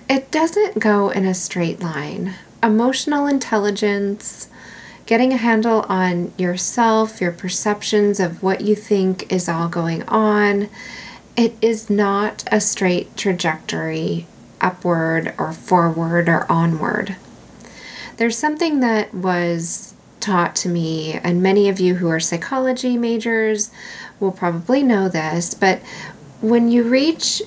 it 0.08 0.30
doesn't 0.30 0.80
go 0.80 1.08
in 1.08 1.24
a 1.24 1.34
straight 1.34 1.80
line. 1.80 2.34
Emotional 2.62 3.26
intelligence, 3.26 4.48
getting 5.06 5.32
a 5.32 5.38
handle 5.38 5.86
on 5.88 6.32
yourself, 6.36 7.20
your 7.20 7.32
perceptions 7.32 8.20
of 8.20 8.42
what 8.42 8.60
you 8.60 8.74
think 8.74 9.32
is 9.32 9.48
all 9.48 9.68
going 9.68 10.02
on, 10.08 10.68
it 11.36 11.54
is 11.62 11.88
not 11.88 12.44
a 12.50 12.60
straight 12.60 13.16
trajectory 13.16 14.26
upward 14.60 15.32
or 15.38 15.52
forward 15.52 16.28
or 16.28 16.50
onward. 16.50 17.16
There's 18.16 18.36
something 18.36 18.80
that 18.80 19.14
was 19.14 19.94
taught 20.20 20.56
to 20.56 20.68
me, 20.68 21.14
and 21.14 21.42
many 21.42 21.68
of 21.68 21.80
you 21.80 21.96
who 21.96 22.08
are 22.08 22.20
psychology 22.20 22.96
majors 22.96 23.70
will 24.20 24.32
probably 24.32 24.82
know 24.82 25.08
this, 25.08 25.54
but 25.54 25.80
when 26.40 26.70
you 26.70 26.82
reach 26.84 27.42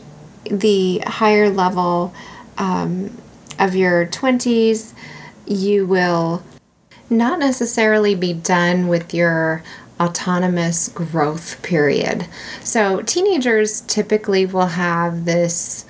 the 0.46 1.00
higher 1.00 1.50
level 1.50 2.14
um, 2.58 3.18
of 3.60 3.76
your 3.76 4.06
20s, 4.08 4.94
you 5.46 5.86
will 5.86 6.44
not 7.10 7.40
necessarily 7.40 8.16
be 8.16 8.34
done 8.34 8.88
with 8.88 9.14
your 9.14 9.64
autonomous 10.00 10.90
growth 10.90 11.62
period. 11.62 12.26
So, 12.64 13.02
teenagers 13.02 13.82
typically 13.82 14.46
will 14.46 14.68
have 14.68 15.26
this 15.26 15.86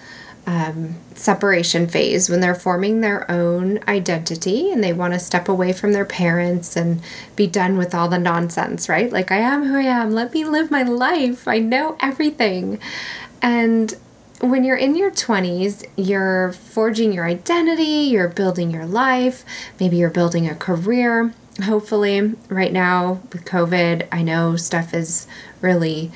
um, 0.47 0.95
separation 1.13 1.87
phase 1.87 2.29
when 2.29 2.39
they're 2.39 2.55
forming 2.55 3.01
their 3.01 3.29
own 3.29 3.79
identity 3.87 4.71
and 4.71 4.83
they 4.83 4.93
want 4.93 5.13
to 5.13 5.19
step 5.19 5.47
away 5.47 5.71
from 5.71 5.93
their 5.93 6.05
parents 6.05 6.75
and 6.75 7.01
be 7.35 7.47
done 7.47 7.77
with 7.77 7.93
all 7.93 8.07
the 8.07 8.17
nonsense, 8.17 8.89
right? 8.89 9.11
Like, 9.11 9.31
I 9.31 9.37
am 9.37 9.65
who 9.65 9.77
I 9.77 9.83
am. 9.83 10.11
Let 10.11 10.33
me 10.33 10.43
live 10.43 10.71
my 10.71 10.83
life. 10.83 11.47
I 11.47 11.59
know 11.59 11.95
everything. 11.99 12.79
And 13.41 13.93
when 14.41 14.63
you're 14.63 14.77
in 14.77 14.95
your 14.95 15.11
20s, 15.11 15.85
you're 15.95 16.53
forging 16.53 17.13
your 17.13 17.25
identity, 17.25 17.83
you're 17.83 18.27
building 18.27 18.71
your 18.71 18.85
life, 18.85 19.45
maybe 19.79 19.97
you're 19.97 20.09
building 20.09 20.49
a 20.49 20.55
career. 20.55 21.33
Hopefully, 21.63 22.33
right 22.49 22.71
now 22.71 23.21
with 23.31 23.45
COVID, 23.45 24.07
I 24.11 24.23
know 24.23 24.55
stuff 24.55 24.93
is 24.93 25.27
really 25.61 26.11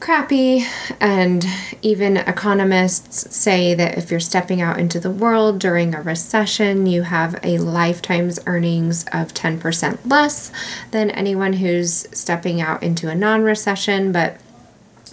crappy. 0.00 0.64
And 0.98 1.46
even 1.82 2.16
economists 2.16 3.34
say 3.34 3.74
that 3.74 3.96
if 3.96 4.10
you're 4.10 4.18
stepping 4.20 4.60
out 4.60 4.78
into 4.78 4.98
the 4.98 5.10
world 5.10 5.58
during 5.58 5.94
a 5.94 6.02
recession, 6.02 6.86
you 6.86 7.02
have 7.02 7.38
a 7.42 7.58
lifetime's 7.58 8.40
earnings 8.46 9.04
of 9.12 9.34
10% 9.34 9.98
less 10.04 10.50
than 10.90 11.10
anyone 11.10 11.54
who's 11.54 12.06
stepping 12.16 12.60
out 12.60 12.82
into 12.82 13.08
a 13.08 13.14
non 13.14 13.42
recession. 13.42 14.10
But 14.10 14.40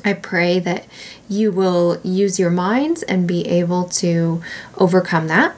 I 0.06 0.14
pray 0.14 0.60
that 0.60 0.86
you 1.30 1.52
will 1.52 2.00
use 2.04 2.40
your 2.40 2.52
minds 2.52 3.04
and 3.04 3.28
be 3.28 3.46
able 3.48 3.86
to 3.90 4.42
overcome 4.78 5.28
that. 5.28 5.56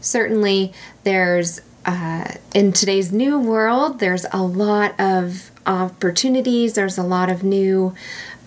Certainly, 0.00 0.72
there's 1.02 1.60
uh, 1.88 2.34
in 2.54 2.70
today's 2.70 3.10
new 3.10 3.38
world, 3.38 3.98
there's 3.98 4.26
a 4.30 4.42
lot 4.42 4.94
of 5.00 5.50
opportunities, 5.66 6.74
there's 6.74 6.98
a 6.98 7.02
lot 7.02 7.30
of 7.30 7.42
new 7.42 7.94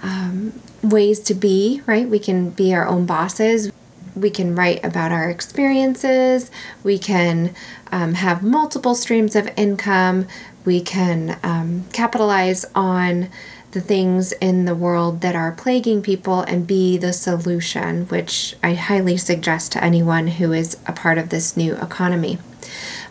um, 0.04 0.54
ways 0.84 1.20
to 1.22 1.34
be, 1.34 1.82
right? 1.88 2.08
We 2.08 2.20
can 2.20 2.52
be 2.52 2.72
our 2.72 2.88
own 2.88 3.08
bosses. 3.08 3.72
We 4.16 4.30
can 4.30 4.56
write 4.56 4.86
about 4.86 5.12
our 5.12 5.28
experiences. 5.28 6.52
We 6.84 7.00
can 7.00 7.56
um, 7.92 8.14
have 8.14 8.44
multiple 8.44 8.94
streams 8.94 9.36
of 9.36 9.50
income. 9.58 10.28
We 10.64 10.80
can 10.80 11.40
um, 11.42 11.86
capitalize 11.94 12.64
on 12.76 13.30
the 13.72 13.82
things 13.82 14.34
in 14.34 14.66
the 14.66 14.76
world 14.76 15.22
that 15.22 15.36
are 15.36 15.52
plaguing 15.52 16.04
people 16.04 16.42
and 16.42 16.68
be 16.68 16.96
the 16.96 17.14
solution, 17.14 18.06
which 18.08 18.56
I 18.62 18.76
highly 18.76 19.18
suggest 19.18 19.72
to 19.72 19.84
anyone 19.84 20.28
who 20.28 20.54
is 20.54 20.78
a 20.86 20.92
part 20.92 21.18
of 21.18 21.30
this 21.30 21.58
new 21.58 21.76
economy. 21.78 22.38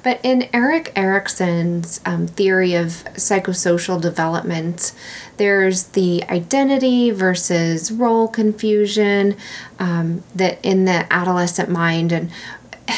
But 0.02 0.21
in 0.23 0.49
Erik 0.54 0.92
Erikson's 0.97 2.00
um, 2.07 2.26
theory 2.26 2.75
of 2.75 3.04
psychosocial 3.14 4.00
development, 4.00 4.92
there's 5.37 5.85
the 5.85 6.25
identity 6.25 7.11
versus 7.11 7.92
role 7.92 8.28
confusion 8.28 9.37
um, 9.78 10.23
that 10.35 10.59
in 10.62 10.85
the 10.85 11.07
adolescent 11.12 11.69
mind 11.69 12.12
and 12.12 12.30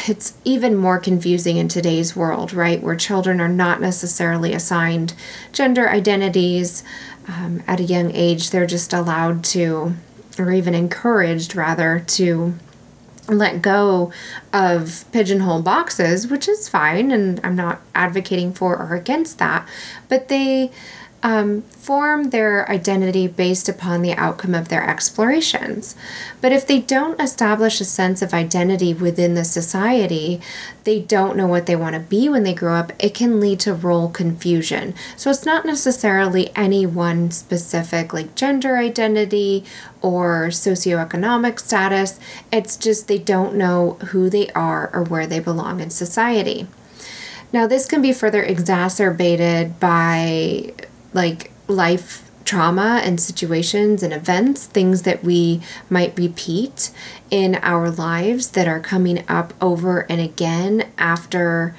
it's 0.07 0.33
even 0.43 0.75
more 0.75 0.97
confusing 0.97 1.57
in 1.57 1.67
today's 1.67 2.15
world, 2.15 2.53
right? 2.53 2.81
Where 2.81 2.95
children 2.95 3.39
are 3.39 3.49
not 3.49 3.79
necessarily 3.79 4.53
assigned 4.53 5.13
gender 5.51 5.89
identities 5.89 6.83
um, 7.27 7.63
at 7.67 7.79
a 7.79 7.83
young 7.83 8.11
age. 8.13 8.49
They're 8.49 8.65
just 8.65 8.93
allowed 8.93 9.43
to, 9.45 9.93
or 10.37 10.51
even 10.51 10.73
encouraged 10.73 11.55
rather, 11.55 11.99
to 12.07 12.55
let 13.27 13.61
go 13.61 14.11
of 14.51 15.05
pigeonhole 15.11 15.61
boxes, 15.61 16.27
which 16.27 16.47
is 16.47 16.67
fine, 16.67 17.11
and 17.11 17.39
I'm 17.43 17.55
not 17.55 17.81
advocating 17.95 18.53
for 18.53 18.77
or 18.77 18.95
against 18.95 19.39
that, 19.39 19.67
but 20.09 20.27
they 20.27 20.71
um, 21.23 21.61
form 21.61 22.29
their 22.29 22.69
identity 22.69 23.27
based 23.27 23.69
upon 23.69 24.01
the 24.01 24.13
outcome 24.13 24.53
of 24.53 24.67
their 24.67 24.87
explorations. 24.87 25.95
But 26.41 26.51
if 26.51 26.67
they 26.67 26.79
don't 26.79 27.19
establish 27.19 27.79
a 27.79 27.85
sense 27.85 28.21
of 28.21 28.33
identity 28.33 28.93
within 28.93 29.33
the 29.33 29.45
society, 29.45 30.41
they 30.83 30.99
don't 30.99 31.37
know 31.37 31.47
what 31.47 31.65
they 31.65 31.77
want 31.77 31.93
to 31.93 32.01
be 32.01 32.27
when 32.27 32.43
they 32.43 32.53
grow 32.53 32.75
up, 32.75 32.91
it 32.99 33.13
can 33.13 33.39
lead 33.39 33.61
to 33.61 33.73
role 33.73 34.09
confusion. 34.09 34.93
So 35.15 35.29
it's 35.29 35.45
not 35.45 35.65
necessarily 35.65 36.53
any 36.57 36.85
one 36.85 37.31
specific, 37.31 38.11
like 38.11 38.35
gender 38.35 38.75
identity 38.75 39.63
or 40.01 40.47
socioeconomic 40.47 41.57
status, 41.57 42.19
it's 42.51 42.75
just 42.75 43.07
they 43.07 43.17
don't 43.17 43.55
know 43.55 43.93
who 44.07 44.29
they 44.29 44.49
are 44.49 44.93
or 44.93 45.03
where 45.03 45.25
they 45.25 45.39
belong 45.39 45.79
in 45.79 45.89
society. 45.89 46.67
Now, 47.53 47.67
this 47.67 47.85
can 47.85 48.01
be 48.01 48.11
further 48.11 48.41
exacerbated 48.41 49.79
by 49.79 50.73
like 51.13 51.51
life 51.67 52.29
trauma 52.45 53.01
and 53.03 53.19
situations 53.19 54.03
and 54.03 54.13
events, 54.13 54.65
things 54.65 55.03
that 55.03 55.23
we 55.23 55.61
might 55.89 56.17
repeat 56.17 56.91
in 57.29 57.55
our 57.55 57.89
lives 57.89 58.51
that 58.51 58.67
are 58.67 58.79
coming 58.79 59.23
up 59.27 59.53
over 59.61 60.01
and 60.09 60.21
again 60.21 60.89
after. 60.97 61.75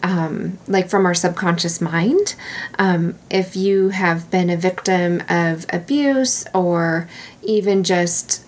Um, 0.00 0.60
like 0.68 0.88
from 0.88 1.06
our 1.06 1.14
subconscious 1.14 1.80
mind. 1.80 2.36
Um, 2.78 3.18
if 3.32 3.56
you 3.56 3.88
have 3.88 4.30
been 4.30 4.48
a 4.48 4.56
victim 4.56 5.24
of 5.28 5.66
abuse 5.72 6.46
or 6.54 7.08
even 7.42 7.82
just 7.82 8.44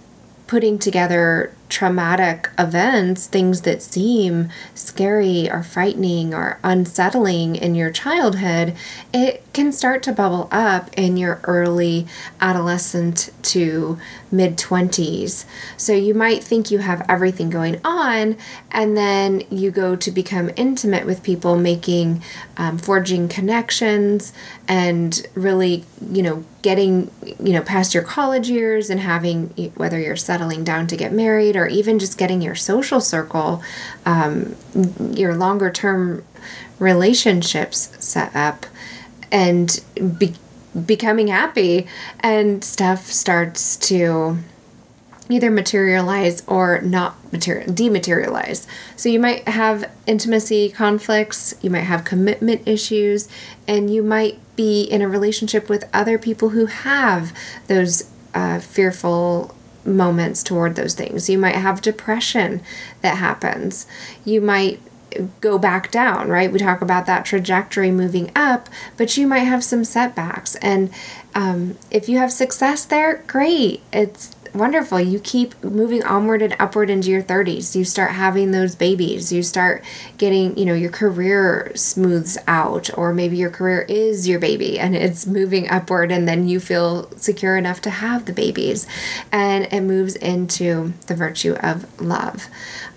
putting 0.47 0.79
together 0.79 1.53
traumatic 1.71 2.51
events, 2.59 3.27
things 3.27 3.63
that 3.63 3.81
seem 3.81 4.51
scary 4.75 5.51
or 5.51 5.63
frightening 5.63 6.35
or 6.35 6.59
unsettling 6.63 7.57
in 7.57 7.75
your 7.75 7.91
childhood, 7.91 8.75
it 9.15 9.43
can 9.53 9.73
start 9.73 10.03
to 10.03 10.13
bubble 10.13 10.49
up 10.51 10.91
in 10.97 11.17
your 11.17 11.41
early 11.45 12.07
adolescent 12.41 13.31
to 13.43 13.99
mid 14.31 14.57
20s. 14.57 15.45
So 15.77 15.93
you 15.93 16.15
might 16.15 16.43
think 16.43 16.71
you 16.71 16.79
have 16.79 17.05
everything 17.09 17.51
going 17.51 17.81
on, 17.85 18.37
and 18.71 18.97
then 18.97 19.43
you 19.51 19.71
go 19.71 19.97
to 19.97 20.11
become 20.11 20.51
intimate 20.57 21.07
with 21.07 21.23
people, 21.23 21.57
making, 21.57 22.23
um, 22.57 22.79
forging 22.79 23.29
connections, 23.29 24.33
and 24.69 25.27
really, 25.35 25.85
you 26.13 26.23
know, 26.23 26.45
getting, 26.63 27.11
you 27.43 27.53
know, 27.53 27.63
past 27.63 27.95
your 27.95 28.03
college 28.03 28.49
years 28.49 28.91
and 28.91 29.01
having, 29.01 29.49
whether 29.77 29.99
you're 29.99 30.17
settling 30.17 30.63
down 30.63 30.87
to 30.87 30.97
get 30.97 31.13
married 31.13 31.57
or 31.61 31.67
even 31.69 31.99
just 31.99 32.19
getting 32.19 32.41
your 32.43 32.55
social 32.55 33.01
circle, 33.01 33.63
um, 34.07 34.57
your 35.13 35.35
longer 35.35 35.71
term 35.71 36.25
relationships 36.79 37.93
set 37.99 38.35
up 38.35 38.67
and 39.31 39.81
be- 40.19 40.35
becoming 40.87 41.29
happy, 41.29 41.87
and 42.21 42.65
stuff 42.65 43.07
starts 43.07 43.77
to 43.77 44.39
either 45.29 45.51
materialize 45.51 46.43
or 46.49 46.81
not 46.81 47.33
material 47.33 47.73
dematerialize. 47.73 48.67
So 48.97 49.09
you 49.09 49.21
might 49.21 49.47
have 49.47 49.89
intimacy 50.07 50.71
conflicts, 50.71 51.55
you 51.63 51.71
might 51.71 51.81
have 51.81 52.05
commitment 52.05 52.67
issues, 52.67 53.29
and 53.69 53.93
you 53.93 54.03
might 54.03 54.39
be 54.57 54.83
in 54.83 55.03
a 55.03 55.09
relationship 55.09 55.69
with 55.69 55.89
other 55.93 56.19
people 56.19 56.51
who 56.51 56.67
have 56.67 57.33
those 57.69 58.11
uh, 58.35 58.59
fearful 58.59 59.55
moments 59.85 60.43
toward 60.43 60.77
those 60.77 60.95
things. 60.95 61.29
You 61.29 61.39
might 61.39 61.57
have 61.57 61.81
depression 61.81 62.63
that 63.03 63.17
happens. 63.17 63.87
You 64.25 64.41
might 64.41 64.81
go 65.41 65.59
back 65.59 65.91
down, 65.91 66.29
right? 66.29 66.53
We 66.53 66.59
talk 66.59 66.81
about 66.81 67.07
that 67.07 67.25
trajectory 67.25 67.91
moving 67.91 68.31
up, 68.37 68.69
but 68.97 69.17
you 69.17 69.27
might 69.27 69.41
have 69.41 69.65
some 69.65 69.85
setbacks. 69.85 70.55
And 70.57 70.91
um, 71.35 71.77
if 71.91 72.09
you 72.09 72.19
have 72.19 72.33
success 72.33 72.85
there, 72.85 73.25
great. 73.27 73.83
It's 73.93 74.37
wonderful. 74.55 75.01
You 75.01 75.21
keep 75.21 75.63
moving 75.63 76.03
onward 76.05 76.43
and 76.43 76.55
upward 76.59 76.91
into 76.91 77.11
your 77.11 77.23
30s. 77.23 77.75
You 77.75 77.85
start 77.85 78.13
having 78.13 78.51
those 78.51 78.75
babies. 78.75 79.33
You 79.33 79.43
start 79.43 79.85
getting, 80.19 80.57
you 80.57 80.65
know, 80.65 80.75
your 80.75 80.91
career 80.91 81.73
smooths 81.75 82.39
out, 82.47 82.91
or 82.97 83.13
maybe 83.13 83.37
your 83.37 83.51
career 83.51 83.83
is 83.89 84.29
your 84.29 84.39
baby 84.39 84.79
and 84.79 84.95
it's 84.97 85.27
moving 85.27 85.69
upward, 85.71 86.11
and 86.13 86.29
then 86.29 86.49
you 86.49 86.61
feel 86.61 87.11
secure 87.17 87.57
enough 87.57 87.81
to 87.83 87.91
have 87.91 88.27
the 88.27 88.33
babies. 88.33 88.87
And 89.33 89.67
it 89.73 89.83
moves 89.83 90.17
into 90.17 90.93
the 91.07 91.15
virtue 91.15 91.55
of 91.61 92.01
love. 92.01 92.49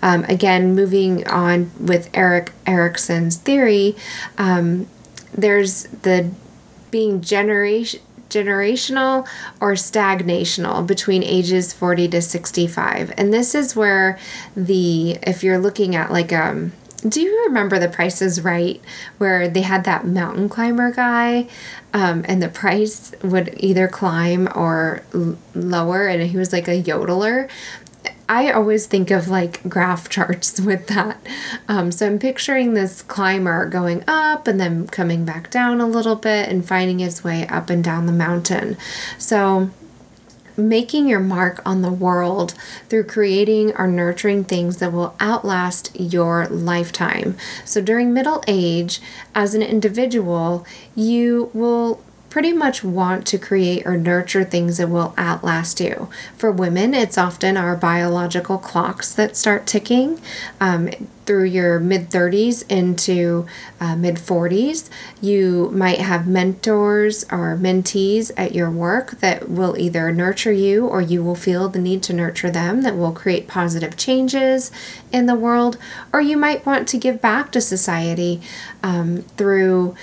Um, 0.02 0.24
again, 0.24 0.74
moving 0.74 1.26
on 1.26 1.70
with 1.78 2.10
Erik 2.14 2.52
Erikson's 2.66 3.36
theory, 3.36 3.96
um, 4.38 4.86
there's 5.32 5.84
the 5.84 6.30
being 6.90 7.20
generation 7.20 8.00
generational 8.34 9.26
or 9.60 9.72
stagnational 9.72 10.86
between 10.86 11.22
ages 11.22 11.72
40 11.72 12.08
to 12.08 12.22
65. 12.22 13.12
And 13.16 13.32
this 13.32 13.54
is 13.54 13.76
where 13.76 14.18
the, 14.56 15.12
if 15.22 15.44
you're 15.44 15.58
looking 15.58 15.94
at 15.94 16.10
like, 16.10 16.32
um, 16.32 16.72
do 17.06 17.20
you 17.20 17.44
remember 17.46 17.78
the 17.78 17.88
Price 17.88 18.22
is 18.22 18.42
Right, 18.42 18.80
where 19.18 19.46
they 19.46 19.60
had 19.60 19.84
that 19.84 20.06
mountain 20.06 20.48
climber 20.48 20.90
guy, 20.90 21.48
um, 21.92 22.24
and 22.26 22.42
the 22.42 22.48
price 22.48 23.12
would 23.22 23.54
either 23.58 23.88
climb 23.88 24.48
or 24.54 25.02
l- 25.14 25.36
lower, 25.54 26.08
and 26.08 26.22
he 26.22 26.36
was 26.36 26.52
like 26.52 26.66
a 26.66 26.82
yodeler. 26.82 27.48
I 28.28 28.50
always 28.50 28.86
think 28.86 29.10
of 29.10 29.28
like 29.28 29.68
graph 29.68 30.08
charts 30.08 30.60
with 30.60 30.86
that. 30.88 31.20
Um, 31.68 31.92
so 31.92 32.06
I'm 32.06 32.18
picturing 32.18 32.74
this 32.74 33.02
climber 33.02 33.66
going 33.66 34.04
up 34.06 34.46
and 34.46 34.60
then 34.60 34.86
coming 34.86 35.24
back 35.24 35.50
down 35.50 35.80
a 35.80 35.86
little 35.86 36.16
bit 36.16 36.48
and 36.48 36.66
finding 36.66 36.98
his 36.98 37.22
way 37.24 37.46
up 37.48 37.70
and 37.70 37.82
down 37.82 38.06
the 38.06 38.12
mountain. 38.12 38.76
So 39.18 39.70
making 40.56 41.08
your 41.08 41.20
mark 41.20 41.60
on 41.66 41.82
the 41.82 41.92
world 41.92 42.54
through 42.88 43.04
creating 43.04 43.74
or 43.76 43.86
nurturing 43.86 44.44
things 44.44 44.78
that 44.78 44.92
will 44.92 45.16
outlast 45.20 45.90
your 45.98 46.46
lifetime. 46.46 47.36
So 47.64 47.80
during 47.80 48.12
middle 48.12 48.42
age, 48.46 49.00
as 49.34 49.54
an 49.54 49.62
individual, 49.62 50.64
you 50.94 51.50
will 51.52 52.00
pretty 52.34 52.52
much 52.52 52.82
want 52.82 53.24
to 53.24 53.38
create 53.38 53.86
or 53.86 53.96
nurture 53.96 54.42
things 54.42 54.78
that 54.78 54.88
will 54.88 55.14
outlast 55.16 55.78
you. 55.78 56.08
For 56.36 56.50
women, 56.50 56.92
it's 56.92 57.16
often 57.16 57.56
our 57.56 57.76
biological 57.76 58.58
clocks 58.58 59.14
that 59.14 59.36
start 59.36 59.68
ticking. 59.68 60.20
Um, 60.60 60.90
through 61.26 61.44
your 61.44 61.80
mid 61.80 62.10
30s 62.10 62.64
into 62.68 63.46
uh, 63.80 63.96
mid 63.96 64.16
40s. 64.16 64.90
You 65.20 65.70
might 65.72 66.00
have 66.00 66.26
mentors 66.26 67.24
or 67.24 67.56
mentees 67.56 68.30
at 68.36 68.54
your 68.54 68.70
work 68.70 69.20
that 69.20 69.48
will 69.48 69.78
either 69.78 70.12
nurture 70.12 70.52
you 70.52 70.86
or 70.86 71.00
you 71.00 71.22
will 71.22 71.34
feel 71.34 71.68
the 71.68 71.78
need 71.78 72.02
to 72.04 72.12
nurture 72.12 72.50
them, 72.50 72.82
that 72.82 72.96
will 72.96 73.12
create 73.12 73.48
positive 73.48 73.96
changes 73.96 74.70
in 75.12 75.26
the 75.26 75.34
world. 75.34 75.78
Or 76.12 76.20
you 76.20 76.36
might 76.36 76.66
want 76.66 76.88
to 76.88 76.98
give 76.98 77.20
back 77.20 77.50
to 77.52 77.60
society 77.60 78.40
um, 78.82 79.22
through 79.36 79.94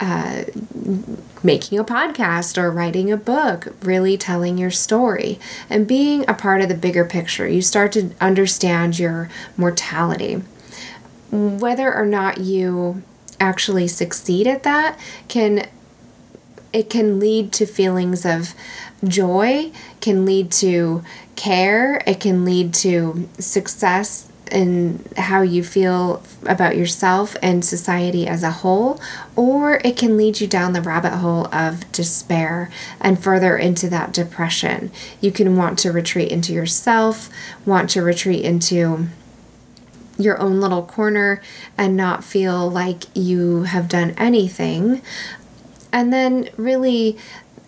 uh, 0.00 0.44
making 1.42 1.78
a 1.78 1.84
podcast 1.84 2.56
or 2.56 2.70
writing 2.70 3.10
a 3.10 3.16
book, 3.16 3.74
really 3.82 4.16
telling 4.16 4.58
your 4.58 4.70
story 4.70 5.38
and 5.68 5.86
being 5.86 6.28
a 6.28 6.34
part 6.34 6.60
of 6.60 6.68
the 6.68 6.74
bigger 6.74 7.04
picture. 7.04 7.48
You 7.48 7.62
start 7.62 7.92
to 7.92 8.10
understand 8.20 8.98
your 8.98 9.28
mortality. 9.56 10.42
Whether 11.30 11.94
or 11.94 12.06
not 12.06 12.38
you 12.38 13.02
actually 13.40 13.86
succeed 13.86 14.46
at 14.46 14.64
that 14.64 14.98
can 15.28 15.68
it 16.72 16.90
can 16.90 17.18
lead 17.18 17.52
to 17.52 17.64
feelings 17.64 18.26
of 18.26 18.54
joy, 19.04 19.70
can 20.00 20.26
lead 20.26 20.50
to 20.52 21.02
care, 21.36 22.02
it 22.06 22.20
can 22.20 22.44
lead 22.44 22.74
to 22.74 23.28
success 23.38 24.30
and 24.50 25.06
how 25.16 25.42
you 25.42 25.62
feel 25.62 26.22
about 26.46 26.76
yourself 26.76 27.36
and 27.42 27.64
society 27.64 28.26
as 28.26 28.42
a 28.42 28.50
whole, 28.50 29.00
or 29.36 29.80
it 29.84 29.96
can 29.96 30.16
lead 30.16 30.40
you 30.40 30.46
down 30.46 30.72
the 30.72 30.82
rabbit 30.82 31.16
hole 31.16 31.46
of 31.54 31.90
despair 31.92 32.70
and 33.00 33.22
further 33.22 33.56
into 33.56 33.88
that 33.88 34.12
depression. 34.12 34.90
You 35.20 35.32
can 35.32 35.56
want 35.56 35.78
to 35.80 35.92
retreat 35.92 36.30
into 36.30 36.52
yourself, 36.52 37.28
want 37.64 37.90
to 37.90 38.02
retreat 38.02 38.44
into 38.44 39.08
your 40.18 40.40
own 40.40 40.60
little 40.60 40.82
corner 40.82 41.40
and 41.76 41.96
not 41.96 42.24
feel 42.24 42.68
like 42.68 43.04
you 43.14 43.62
have 43.62 43.88
done 43.88 44.10
anything. 44.18 45.00
And 45.92 46.12
then, 46.12 46.50
really, 46.56 47.16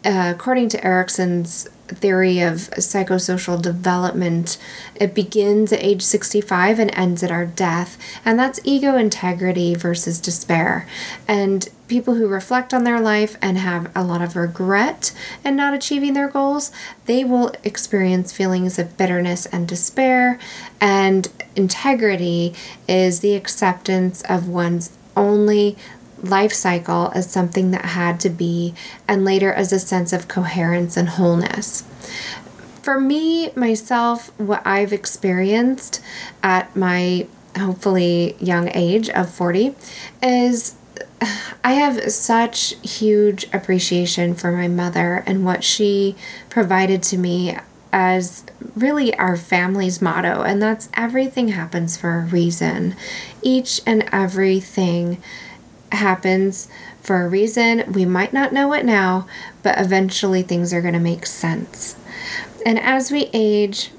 uh, 0.05 0.33
according 0.35 0.69
to 0.71 0.85
Erikson's 0.85 1.69
theory 1.97 2.41
of 2.41 2.71
psychosocial 2.79 3.61
development, 3.61 4.59
it 4.95 5.15
begins 5.15 5.73
at 5.73 5.83
age 5.83 6.03
65 6.03 6.79
and 6.79 6.95
ends 6.95 7.23
at 7.23 7.31
our 7.31 7.47
death. 7.47 7.99
And 8.25 8.39
that's 8.39 8.61
ego 8.65 8.97
integrity 8.97 9.75
versus 9.75 10.21
despair. 10.21 10.87
And 11.29 11.69
people 11.89 12.15
who 12.15 12.29
reflect 12.29 12.73
on 12.73 12.85
their 12.85 13.01
life 13.01 13.37
and 13.43 13.59
have 13.59 13.91
a 13.97 14.05
lot 14.05 14.23
of 14.23 14.37
regret 14.37 15.13
and 15.45 15.57
not 15.57 15.75
achieving 15.75 16.13
their 16.13 16.29
goals, 16.29 16.71
they 17.07 17.25
will 17.25 17.53
experience 17.65 18.33
feelings 18.33 18.79
of 18.79 18.97
bitterness 18.97 19.47
and 19.47 19.67
despair. 19.67 20.39
And 20.81 21.29
integrity 21.57 22.55
is 22.89 23.21
the 23.21 23.35
acceptance 23.35 24.23
of 24.23 24.49
one's 24.49 24.97
only 25.17 25.77
life 26.23 26.53
cycle 26.53 27.13
as 27.15 27.31
something 27.31 27.71
that 27.71 27.85
had 27.87 28.21
to 28.21 28.31
be, 28.31 28.75
and 29.09 29.25
later 29.25 29.53
as 29.53 29.73
a 29.73 29.79
sense 29.79 30.13
of 30.13 30.29
coherence 30.29 30.97
and 30.97 31.11
wholeness. 31.11 31.85
For 32.83 33.01
me, 33.01 33.53
myself, 33.55 34.37
what 34.39 34.67
I've 34.67 34.93
experienced 34.93 36.01
at 36.43 36.75
my 36.75 37.27
hopefully 37.59 38.37
young 38.39 38.71
age 38.75 39.11
of 39.11 39.29
40 39.31 39.75
is 40.23 40.77
I 41.63 41.75
have 41.75 42.11
such 42.11 42.75
huge 42.83 43.47
appreciation 43.53 44.35
for 44.35 44.53
my 44.53 44.69
mother 44.69 45.23
and 45.27 45.45
what 45.45 45.63
she 45.63 46.17
provided 46.49 47.03
to 47.05 47.19
me 47.19 47.59
as 47.93 48.45
really 48.77 49.15
our 49.17 49.37
family's 49.37 50.01
motto, 50.01 50.43
and 50.43 50.63
that's 50.63 50.89
everything 50.95 51.49
happens 51.49 51.97
for 51.97 52.19
a 52.19 52.25
reason. 52.25 52.95
Each 53.43 53.81
and 53.85 54.09
everything 54.13 55.21
happens 55.93 56.69
for 57.03 57.25
a 57.25 57.29
reason. 57.29 57.93
We 57.93 58.05
might 58.05 58.33
not 58.33 58.53
know 58.53 58.73
it 58.73 58.85
now, 58.85 59.27
but 59.63 59.79
eventually 59.79 60.43
things 60.43 60.73
are 60.73 60.83
going 60.83 60.95
to 60.95 61.01
make 61.01 61.27
sense. 61.27 61.97
And 62.65 62.79
as 62.79 63.11
we 63.11 63.31
age, 63.33 63.91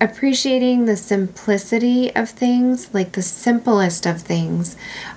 appreciating 0.00 0.84
the 0.84 0.96
simplicity 0.96 2.14
of 2.14 2.28
things, 2.30 2.92
like 2.92 3.12
the 3.12 3.22
simplest 3.22 4.06
of 4.06 4.20
things, 4.20 4.76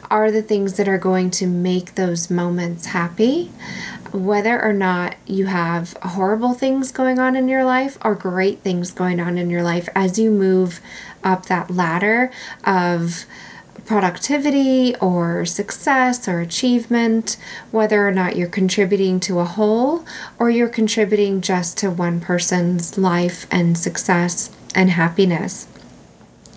are 0.09 0.31
the 0.31 0.41
things 0.41 0.77
that 0.77 0.87
are 0.87 0.97
going 0.97 1.29
to 1.29 1.47
make 1.47 1.95
those 1.95 2.29
moments 2.29 2.87
happy. 2.87 3.51
Whether 4.11 4.61
or 4.61 4.73
not 4.73 5.15
you 5.25 5.47
have 5.47 5.93
horrible 6.01 6.53
things 6.53 6.91
going 6.91 7.19
on 7.19 7.35
in 7.35 7.47
your 7.47 7.63
life 7.63 7.97
or 8.03 8.15
great 8.15 8.59
things 8.59 8.91
going 8.91 9.19
on 9.19 9.37
in 9.37 9.49
your 9.49 9.61
life 9.61 9.87
as 9.93 10.17
you 10.17 10.31
move 10.31 10.81
up 11.23 11.45
that 11.45 11.69
ladder 11.69 12.31
of 12.63 13.25
productivity 13.89 14.95
or 14.97 15.43
success 15.47 16.27
or 16.27 16.41
achievement, 16.41 17.37
whether 17.71 18.07
or 18.07 18.11
not 18.11 18.35
you're 18.35 18.47
contributing 18.47 19.19
to 19.19 19.39
a 19.39 19.45
whole 19.45 20.05
or 20.37 20.47
you're 20.47 20.69
contributing 20.69 21.41
just 21.41 21.75
to 21.75 21.89
one 21.89 22.21
person's 22.21 22.99
life 22.99 23.47
and 23.49 23.75
success 23.75 24.51
and 24.75 24.91
happiness. 24.91 25.65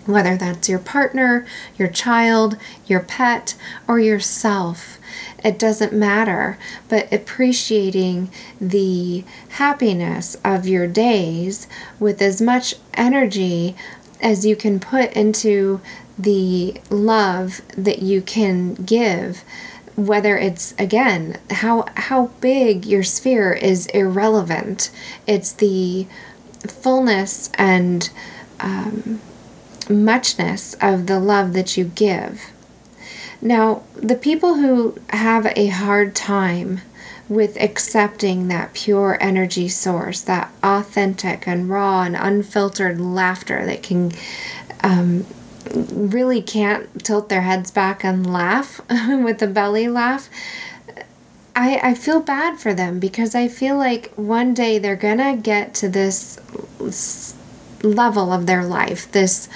Whether 0.05 0.37
that's 0.37 0.69
your 0.69 0.77
partner, 0.77 1.47
your 1.75 1.87
child, 1.87 2.55
your 2.85 2.99
pet, 2.99 3.55
or 3.87 3.99
yourself, 3.99 4.99
it 5.43 5.57
doesn't 5.57 5.91
matter. 5.91 6.59
But 6.87 7.11
appreciating 7.11 8.29
the 8.61 9.23
happiness 9.49 10.37
of 10.45 10.67
your 10.67 10.85
days 10.85 11.67
with 11.99 12.21
as 12.21 12.39
much 12.39 12.75
energy 12.93 13.75
as 14.23 14.45
you 14.45 14.55
can 14.55 14.79
put 14.79 15.11
into 15.13 15.81
the 16.17 16.79
love 16.89 17.61
that 17.75 18.01
you 18.01 18.21
can 18.21 18.75
give 18.75 19.43
whether 19.95 20.37
it's 20.37 20.73
again 20.79 21.39
how 21.51 21.85
how 21.95 22.27
big 22.41 22.85
your 22.85 23.03
sphere 23.03 23.53
is 23.53 23.85
irrelevant. 23.87 24.89
It's 25.27 25.51
the 25.51 26.07
fullness 26.67 27.51
and 27.55 28.09
um, 28.59 29.21
muchness 29.89 30.75
of 30.81 31.07
the 31.07 31.19
love 31.19 31.53
that 31.53 31.77
you 31.77 31.85
give. 31.85 32.41
Now 33.41 33.83
the 33.95 34.15
people 34.15 34.55
who 34.55 34.97
have 35.09 35.45
a 35.55 35.67
hard 35.67 36.15
time 36.15 36.81
with 37.29 37.59
accepting 37.61 38.47
that 38.47 38.73
pure 38.73 39.17
energy 39.21 39.67
source 39.67 40.21
that 40.21 40.51
authentic 40.61 41.47
and 41.47 41.69
raw 41.69 42.03
and 42.03 42.15
unfiltered 42.15 42.99
laughter 42.99 43.65
that 43.65 43.81
can 43.81 44.11
um, 44.81 45.25
really 45.71 46.41
can't 46.41 47.03
tilt 47.03 47.29
their 47.29 47.41
heads 47.41 47.71
back 47.71 48.03
and 48.03 48.31
laugh 48.31 48.81
with 49.07 49.41
a 49.41 49.47
belly 49.47 49.87
laugh, 49.87 50.29
I, 51.55 51.79
I 51.83 51.93
feel 51.93 52.19
bad 52.19 52.59
for 52.59 52.73
them 52.73 52.99
because 52.99 53.35
I 53.35 53.47
feel 53.47 53.77
like 53.77 54.11
one 54.15 54.53
day 54.53 54.79
they're 54.79 54.95
gonna 54.95 55.37
get 55.37 55.73
to 55.75 55.89
this 55.89 56.39
level 57.83 58.31
of 58.31 58.45
their 58.45 58.63
life, 58.63 59.11
this 59.11 59.49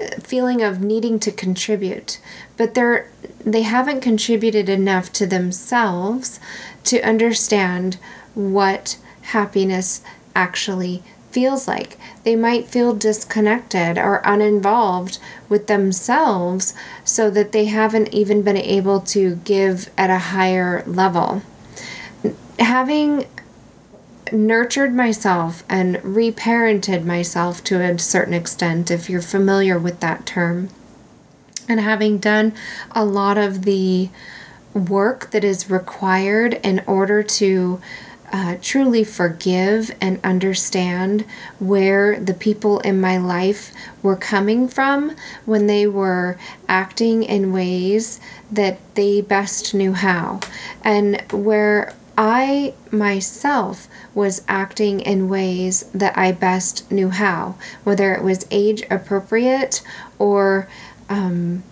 uh, 0.00 0.20
feeling 0.20 0.62
of 0.62 0.80
needing 0.80 1.18
to 1.20 1.32
contribute, 1.32 2.20
but 2.56 2.74
they're 2.74 3.10
they 3.44 3.62
haven't 3.62 4.00
contributed 4.00 4.68
enough 4.68 5.12
to 5.12 5.26
themselves 5.26 6.38
to 6.84 7.00
understand 7.00 7.96
what 8.34 8.98
happiness 9.22 10.02
actually 10.34 11.02
feels 11.38 11.68
like. 11.68 11.96
They 12.24 12.34
might 12.34 12.66
feel 12.66 12.92
disconnected 12.92 13.96
or 13.96 14.20
uninvolved 14.24 15.20
with 15.48 15.68
themselves 15.68 16.74
so 17.04 17.30
that 17.30 17.52
they 17.52 17.66
haven't 17.66 18.12
even 18.12 18.42
been 18.42 18.56
able 18.56 18.98
to 19.02 19.36
give 19.44 19.88
at 19.96 20.10
a 20.10 20.18
higher 20.34 20.82
level. 20.84 21.42
Having 22.58 23.26
nurtured 24.32 24.92
myself 24.92 25.62
and 25.68 25.98
reparented 25.98 27.04
myself 27.04 27.62
to 27.64 27.80
a 27.80 27.96
certain 28.00 28.34
extent, 28.34 28.90
if 28.90 29.08
you're 29.08 29.22
familiar 29.22 29.78
with 29.78 30.00
that 30.00 30.26
term, 30.26 30.70
and 31.68 31.78
having 31.78 32.18
done 32.18 32.52
a 32.90 33.04
lot 33.04 33.38
of 33.38 33.62
the 33.62 34.08
work 34.74 35.30
that 35.30 35.44
is 35.44 35.70
required 35.70 36.54
in 36.64 36.82
order 36.84 37.22
to 37.22 37.80
uh, 38.32 38.56
truly 38.60 39.04
forgive 39.04 39.94
and 40.00 40.20
understand 40.22 41.24
where 41.58 42.18
the 42.20 42.34
people 42.34 42.80
in 42.80 43.00
my 43.00 43.16
life 43.16 43.72
were 44.02 44.16
coming 44.16 44.68
from 44.68 45.16
when 45.44 45.66
they 45.66 45.86
were 45.86 46.38
acting 46.68 47.22
in 47.22 47.52
ways 47.52 48.20
that 48.50 48.78
they 48.94 49.20
best 49.20 49.74
knew 49.74 49.92
how, 49.92 50.40
and 50.84 51.20
where 51.32 51.94
I 52.16 52.74
myself 52.90 53.86
was 54.12 54.42
acting 54.48 54.98
in 55.00 55.28
ways 55.28 55.84
that 55.94 56.18
I 56.18 56.32
best 56.32 56.90
knew 56.90 57.10
how, 57.10 57.54
whether 57.84 58.12
it 58.12 58.24
was 58.24 58.44
age 58.50 58.82
appropriate 58.90 59.82
or 60.18 60.68
um, 61.08 61.62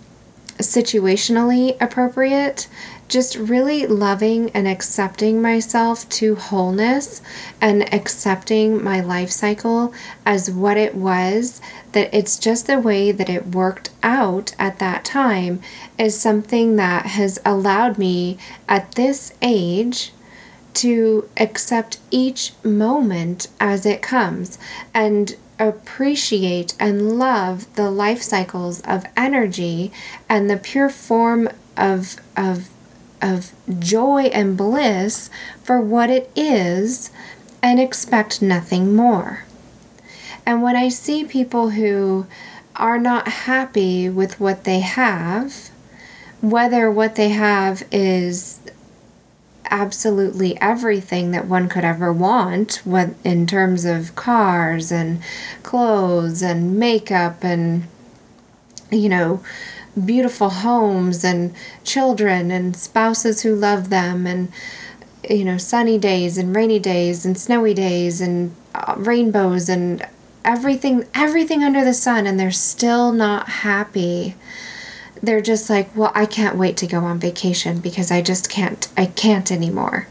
situationally 0.57 1.75
appropriate, 1.81 2.67
just 3.07 3.35
really 3.35 3.87
loving 3.87 4.49
and 4.51 4.67
accepting 4.67 5.41
myself 5.41 6.07
to 6.09 6.35
wholeness 6.35 7.21
and 7.61 7.93
accepting 7.93 8.83
my 8.83 8.99
life 8.99 9.29
cycle 9.29 9.93
as 10.25 10.51
what 10.51 10.77
it 10.77 10.95
was, 10.95 11.61
that 11.93 12.13
it's 12.13 12.37
just 12.37 12.67
the 12.67 12.79
way 12.79 13.11
that 13.11 13.29
it 13.29 13.47
worked 13.47 13.89
out 14.03 14.53
at 14.59 14.79
that 14.79 15.05
time, 15.05 15.61
is 15.97 16.19
something 16.19 16.75
that 16.75 17.05
has 17.05 17.39
allowed 17.45 17.97
me 17.97 18.37
at 18.67 18.91
this 18.93 19.33
age 19.41 20.11
to 20.73 21.27
accept 21.37 21.97
each 22.11 22.53
moment 22.63 23.47
as 23.59 23.85
it 23.85 24.01
comes 24.01 24.59
and 24.93 25.35
appreciate 25.59 26.75
and 26.79 27.17
love 27.17 27.73
the 27.75 27.89
life 27.89 28.21
cycles 28.21 28.79
of 28.81 29.03
energy 29.15 29.91
and 30.29 30.49
the 30.49 30.57
pure 30.57 30.89
form 30.89 31.49
of 31.75 32.17
of 32.35 32.69
of 33.21 33.51
joy 33.79 34.23
and 34.25 34.57
bliss 34.57 35.29
for 35.63 35.81
what 35.81 36.09
it 36.09 36.31
is 36.35 37.11
and 37.61 37.79
expect 37.79 38.41
nothing 38.41 38.95
more. 38.95 39.43
And 40.45 40.61
when 40.61 40.75
I 40.75 40.89
see 40.89 41.25
people 41.25 41.71
who 41.71 42.27
are 42.75 42.99
not 42.99 43.27
happy 43.27 44.07
with 44.07 44.39
what 44.39 44.63
they 44.63 44.79
have, 44.79 45.69
whether 46.41 46.89
what 46.89 47.15
they 47.15 47.29
have 47.29 47.83
is 47.91 48.59
absolutely 49.69 50.59
everything 50.61 51.31
that 51.31 51.45
one 51.45 51.67
could 51.67 51.83
ever 51.83 52.13
want 52.13 52.75
what 52.85 53.09
in 53.23 53.45
terms 53.45 53.83
of 53.85 54.15
cars 54.15 54.91
and 54.91 55.21
clothes 55.63 56.41
and 56.41 56.79
makeup 56.79 57.43
and 57.43 57.83
you 58.89 59.09
know 59.09 59.43
beautiful 60.05 60.49
homes 60.49 61.23
and 61.23 61.53
children 61.83 62.51
and 62.51 62.75
spouses 62.75 63.41
who 63.41 63.55
love 63.55 63.89
them 63.89 64.27
and 64.27 64.51
you 65.29 65.43
know 65.43 65.57
sunny 65.57 65.97
days 65.97 66.37
and 66.37 66.55
rainy 66.55 66.79
days 66.79 67.25
and 67.25 67.37
snowy 67.37 67.73
days 67.73 68.21
and 68.21 68.55
uh, 68.75 68.93
rainbows 68.97 69.67
and 69.67 70.05
everything 70.45 71.05
everything 71.13 71.63
under 71.63 71.83
the 71.83 71.93
sun 71.93 72.27
and 72.27 72.39
they're 72.39 72.51
still 72.51 73.11
not 73.11 73.49
happy 73.49 74.35
they're 75.21 75.41
just 75.41 75.69
like, 75.69 75.95
well, 75.95 76.11
I 76.15 76.25
can't 76.25 76.57
wait 76.57 76.77
to 76.77 76.87
go 76.87 76.99
on 76.99 77.19
vacation 77.19 77.79
because 77.79 78.11
I 78.11 78.21
just 78.21 78.49
can't, 78.49 78.87
I 78.97 79.07
can't 79.07 79.51
anymore. 79.51 80.07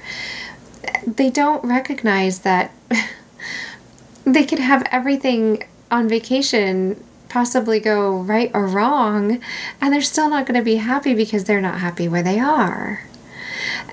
They 1.06 1.30
don't 1.30 1.64
recognize 1.64 2.40
that 2.40 2.72
they 4.24 4.44
could 4.44 4.58
have 4.58 4.86
everything 4.90 5.64
on 5.90 6.08
vacation 6.08 7.02
possibly 7.36 7.78
go 7.78 8.16
right 8.16 8.50
or 8.54 8.66
wrong, 8.66 9.38
and 9.78 9.92
they're 9.92 10.00
still 10.00 10.30
not 10.30 10.46
going 10.46 10.58
to 10.58 10.64
be 10.64 10.76
happy 10.76 11.12
because 11.12 11.44
they're 11.44 11.60
not 11.60 11.80
happy 11.80 12.08
where 12.08 12.22
they 12.22 12.40
are. 12.40 13.02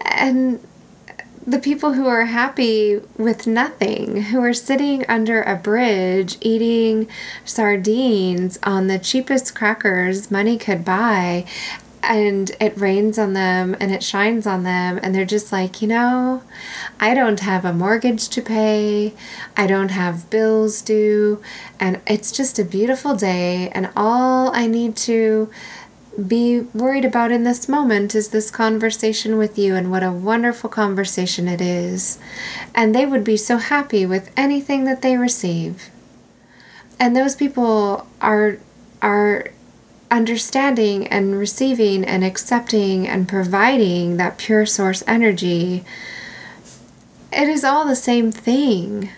And 0.06 0.65
the 1.45 1.60
people 1.60 1.91
who 1.91 2.08
are 2.08 2.23
happy 2.23 3.01
with 3.17 3.45
nothing, 3.45 4.21
who 4.23 4.41
are 4.41 4.53
sitting 4.53 5.06
under 5.10 5.41
a 5.41 5.58
bridge 5.58 6.38
eating 6.39 7.06
sardines 7.43 8.58
on 8.63 8.88
the 8.88 8.97
cheapest 8.97 9.53
crackers 9.53 10.32
money 10.32 10.58
could 10.58 10.86
buy, 10.86 11.45
and 12.04 12.52
it 12.60 12.78
rains 12.78 13.18
on 13.18 13.34
them 13.34 13.76
and 13.80 13.92
it 13.92 14.04
shines 14.04 14.46
on 14.46 14.63
them, 14.63 15.00
and 15.02 15.16
they're 15.16 15.26
just 15.26 15.52
like, 15.52 15.82
you 15.82 15.88
know, 15.88 16.44
I 17.00 17.13
don't 17.13 17.39
have 17.39 17.66
a 17.66 17.74
mortgage 17.74 18.30
to 18.30 18.42
pay, 18.42 19.13
I 19.58 19.68
don't 19.68 19.92
have 19.92 20.30
bills 20.30 20.82
due, 20.82 21.42
and 21.80 22.02
it's 22.06 22.32
just 22.32 22.60
a 22.60 22.66
beautiful 22.66 23.16
day, 23.16 23.70
and 23.70 23.89
all 23.96 24.54
I 24.56 24.68
need 24.68 24.96
to 24.98 25.50
be 26.28 26.60
worried 26.60 27.06
about 27.06 27.32
in 27.32 27.44
this 27.44 27.68
moment 27.68 28.13
is 28.13 28.30
this 28.30 28.52
conversation 28.52 29.38
with 29.38 29.58
you 29.58 29.76
and 29.76 29.89
what 29.89 30.04
a 30.04 30.12
wonderful 30.12 30.70
conversation 30.70 31.48
it 31.48 31.60
is. 31.60 32.20
And 32.76 32.94
they 32.94 33.06
would 33.06 33.24
be 33.24 33.38
so 33.38 33.58
happy 33.58 34.06
with 34.06 34.32
anything 34.38 34.84
that 34.84 35.02
they 35.02 35.18
receive. 35.18 35.89
And 37.00 37.16
those 37.16 37.36
people 37.36 38.06
are 38.22 38.60
are 39.02 39.52
understanding 40.13 41.08
and 41.08 41.36
receiving 41.36 42.06
and 42.06 42.23
accepting 42.23 43.08
and 43.08 43.28
providing 43.28 44.17
that 44.17 44.38
pure 44.38 44.63
source 44.63 45.04
energy. 45.08 45.84
It 47.32 47.49
is 47.49 47.63
all 47.63 47.88
the 47.88 47.95
same 47.95 48.32
thing, 48.32 49.10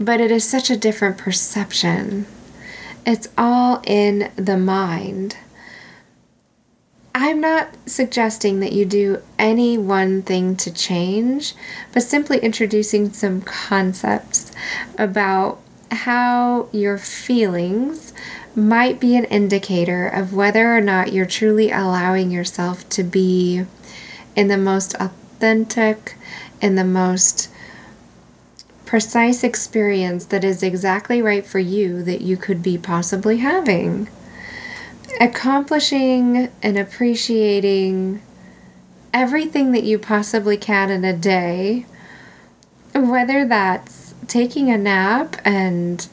but 0.00 0.18
it 0.18 0.30
is 0.30 0.44
such 0.44 0.70
a 0.70 0.78
different 0.78 1.18
perception. 1.18 2.24
It's 3.04 3.28
all 3.36 3.82
in 3.86 4.32
the 4.34 4.56
mind. 4.56 5.36
I'm 7.14 7.40
not 7.40 7.76
suggesting 7.84 8.60
that 8.60 8.72
you 8.72 8.86
do 8.86 9.20
any 9.38 9.76
one 9.76 10.22
thing 10.22 10.56
to 10.56 10.72
change, 10.72 11.54
but 11.92 12.02
simply 12.02 12.38
introducing 12.38 13.12
some 13.12 13.42
concepts 13.42 14.52
about 14.96 15.60
how 15.90 16.68
your 16.72 16.96
feelings 16.96 18.14
might 18.58 19.00
be 19.00 19.16
an 19.16 19.24
indicator 19.24 20.06
of 20.06 20.34
whether 20.34 20.76
or 20.76 20.80
not 20.80 21.12
you're 21.12 21.26
truly 21.26 21.70
allowing 21.70 22.30
yourself 22.30 22.88
to 22.90 23.02
be 23.02 23.64
in 24.36 24.48
the 24.48 24.58
most 24.58 24.94
authentic, 24.96 26.16
in 26.60 26.74
the 26.74 26.84
most 26.84 27.48
precise 28.84 29.44
experience 29.44 30.24
that 30.26 30.44
is 30.44 30.62
exactly 30.62 31.20
right 31.20 31.46
for 31.46 31.58
you 31.58 32.02
that 32.02 32.20
you 32.20 32.36
could 32.36 32.62
be 32.62 32.78
possibly 32.78 33.38
having. 33.38 34.08
Accomplishing 35.20 36.50
and 36.62 36.78
appreciating 36.78 38.22
everything 39.12 39.72
that 39.72 39.84
you 39.84 39.98
possibly 39.98 40.56
can 40.56 40.90
in 40.90 41.04
a 41.04 41.12
day, 41.12 41.86
whether 42.94 43.46
that's 43.46 44.14
taking 44.26 44.70
a 44.70 44.78
nap 44.78 45.36
and 45.44 46.08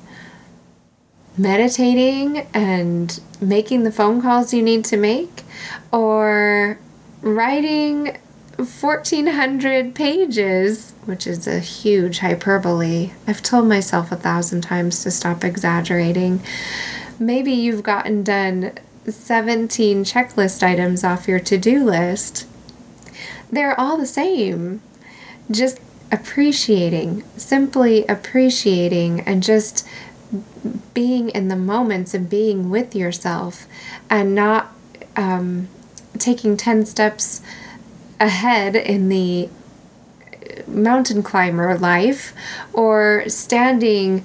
meditating 1.38 2.48
and 2.54 3.19
making 3.41 3.84
the 3.84 3.91
phone 3.91 4.21
calls 4.21 4.54
you 4.54 4.62
need 4.62 4.86
to 4.86 4.98
make, 4.98 5.43
or 5.91 6.80
writing 7.21 8.17
1400 8.58 9.93
pages, 9.93 10.93
which 11.06 11.28
is 11.28 11.48
a 11.48 11.60
huge 11.60 12.19
hyperbole. 12.19 13.12
I've 13.28 13.43
told 13.43 13.67
myself 13.67 14.12
a 14.12 14.15
thousand 14.15 14.62
times 14.62 15.04
to 15.04 15.12
stop 15.12 15.43
exaggerating. 15.43 16.41
Maybe 17.19 17.52
you've 17.52 17.84
gotten 17.84 18.24
done 18.24 18.71
17 19.08 20.04
checklist 20.04 20.63
items 20.63 21.04
off 21.04 21.28
your 21.28 21.39
to 21.39 21.58
do 21.58 21.84
list, 21.84 22.48
they're 23.52 23.80
all 23.80 23.98
the 23.98 24.06
same. 24.06 24.82
Just 25.52 25.80
appreciating, 26.12 27.24
simply 27.38 28.06
appreciating, 28.08 29.21
and 29.21 29.43
just 29.43 29.88
being 30.95 31.29
in 31.29 31.49
the 31.49 31.55
moments 31.55 32.15
and 32.15 32.27
being 32.27 32.71
with 32.71 32.95
yourself 32.95 33.67
and 34.10 34.34
not 34.34 34.73
um, 35.15 35.67
taking 36.17 36.58
10 36.58 36.88
steps 36.88 37.41
ahead 38.19 38.75
in 38.75 39.10
the 39.10 39.49
mountain 40.65 41.21
climber 41.21 41.77
life 41.77 42.34
or 42.73 43.23
standing 43.27 44.23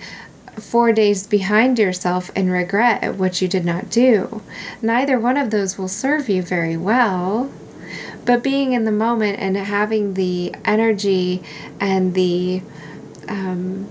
four 0.56 0.92
days 0.92 1.26
behind 1.26 1.78
yourself 1.78 2.30
and 2.36 2.50
regret 2.50 3.02
at 3.02 3.16
what 3.16 3.42
you 3.42 3.48
did 3.48 3.64
not 3.64 3.90
do. 3.90 4.42
Neither 4.80 5.18
one 5.18 5.36
of 5.36 5.50
those 5.50 5.76
will 5.76 5.88
serve 5.88 6.28
you 6.28 6.42
very 6.42 6.76
well. 6.76 7.50
But 8.24 8.42
being 8.42 8.72
in 8.72 8.84
the 8.84 8.92
moment 8.92 9.38
and 9.40 9.56
having 9.56 10.14
the 10.14 10.54
energy 10.64 11.42
and 11.80 12.14
the 12.14 12.62
um, 13.28 13.88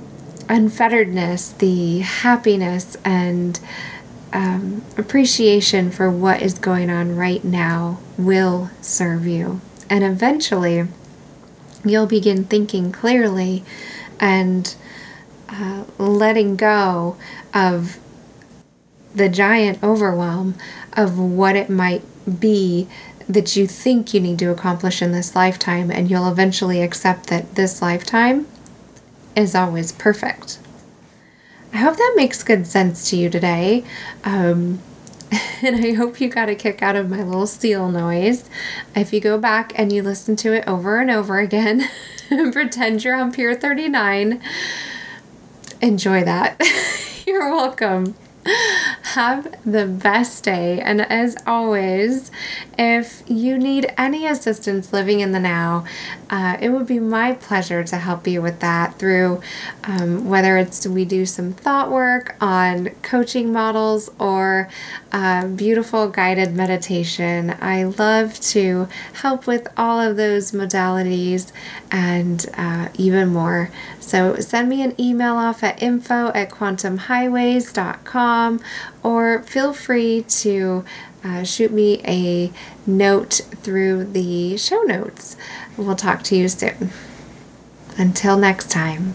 unfetteredness, 0.50 1.58
the 1.60 2.00
happiness, 2.00 2.98
and 3.06 3.60
um, 4.34 4.84
appreciation 4.98 5.92
for 5.92 6.10
what 6.10 6.42
is 6.42 6.58
going 6.58 6.90
on 6.90 7.16
right 7.16 7.44
now 7.44 8.00
will 8.18 8.70
serve 8.82 9.26
you. 9.26 9.62
And 9.90 10.04
eventually, 10.04 10.88
you'll 11.86 12.08
begin 12.08 12.44
thinking 12.44 12.92
clearly 12.92 13.64
and 14.20 14.76
uh, 15.50 15.86
letting 15.98 16.56
go 16.56 17.16
of 17.54 17.98
the 19.14 19.30
giant 19.30 19.82
overwhelm 19.84 20.56
of 20.94 21.18
what 21.18 21.56
it 21.56 21.70
might 21.70 22.04
be 22.40 22.88
that 23.28 23.56
you 23.56 23.68
think 23.68 24.14
you 24.14 24.20
need 24.20 24.40
to 24.40 24.52
accomplish 24.52 25.02
in 25.02 25.12
this 25.12 25.36
lifetime, 25.36 25.92
and 25.92 26.10
you'll 26.10 26.30
eventually 26.30 26.82
accept 26.82 27.28
that 27.28 27.56
this 27.56 27.82
lifetime 27.82 28.48
is 29.40 29.56
always 29.56 29.92
perfect. 29.92 30.60
I 31.74 31.78
hope 31.78 31.98
that 31.98 32.14
makes 32.16 32.44
good 32.44 32.68
sense 32.68 33.10
to 33.10 33.16
you 33.16 33.30
today. 33.30 33.84
Um, 34.24 34.82
and 35.62 35.76
I 35.76 35.94
hope 35.94 36.20
you 36.20 36.30
got 36.30 36.50
a 36.50 36.56
kick 36.56 36.82
out 36.82 36.96
of 36.96 37.10
my 37.10 37.24
little 37.24 37.48
seal 37.48 37.90
noise. 37.90 38.50
If 38.96 39.14
you 39.14 39.20
go 39.20 39.38
back 39.38 39.74
and 39.76 39.92
you 39.92 40.04
listen 40.04 40.36
to 40.38 40.54
it 40.54 40.68
over 40.68 41.00
and 41.00 41.12
over 41.12 41.40
again, 41.40 41.90
pretend 42.52 43.04
you're 43.04 43.16
on 43.16 43.32
Pier 43.32 43.56
39 43.56 44.42
enjoy 45.82 46.24
that. 46.24 46.62
You're 47.28 47.50
welcome. 47.50 48.16
Have 49.14 49.56
the 49.66 49.86
best 49.86 50.44
day. 50.44 50.80
And 50.80 51.02
as 51.02 51.36
always, 51.46 52.32
if 52.78 53.24
you 53.28 53.58
need 53.58 53.92
any 53.98 54.26
assistance 54.26 54.94
living 54.94 55.20
in 55.20 55.32
the 55.32 55.40
now, 55.40 55.86
uh, 56.30 56.58
it 56.62 56.70
would 56.70 56.88
be 56.88 57.00
my 57.00 57.34
pleasure 57.34 57.84
to 57.84 57.98
help 57.98 58.28
you 58.28 58.42
with 58.42 58.60
that 58.60 58.98
through 59.00 59.42
um, 59.84 60.30
whether 60.30 60.58
it's 60.58 60.86
we 60.88 61.06
do 61.06 61.26
some 61.26 61.54
thought 61.54 61.92
work 61.92 62.36
on 62.40 62.90
coaching 63.02 63.52
models 63.52 64.10
or 64.20 64.70
uh, 65.12 65.48
beautiful 65.48 66.08
guided 66.08 66.56
meditation. 66.56 67.56
I 67.60 67.84
love 67.84 68.40
to 68.42 68.88
help 69.14 69.48
with 69.48 69.68
all 69.76 70.00
of 70.00 70.18
those 70.18 70.52
modalities 70.52 71.52
and 71.92 72.46
uh, 72.56 72.90
even 72.96 73.30
more. 73.30 73.72
So 74.00 74.38
send 74.38 74.70
me 74.70 74.84
an 74.84 75.00
email 75.00 75.36
off 75.36 75.64
at 75.64 75.82
info 75.82 76.30
at 76.30 76.50
quantumhighways.com 76.52 78.39
or 79.04 79.44
feel 79.44 79.74
free 79.74 80.24
to 80.24 80.84
uh, 81.24 81.44
shoot 81.44 81.72
me 81.72 82.02
a 82.06 82.52
note 82.86 83.42
through 83.64 84.06
the 84.06 84.58
show 84.58 84.82
notes. 84.84 85.36
We'll 85.78 85.96
talk 85.96 86.24
to 86.24 86.36
you 86.36 86.48
soon. 86.48 86.92
Until 87.98 88.38
next 88.38 88.72
time. 88.72 89.14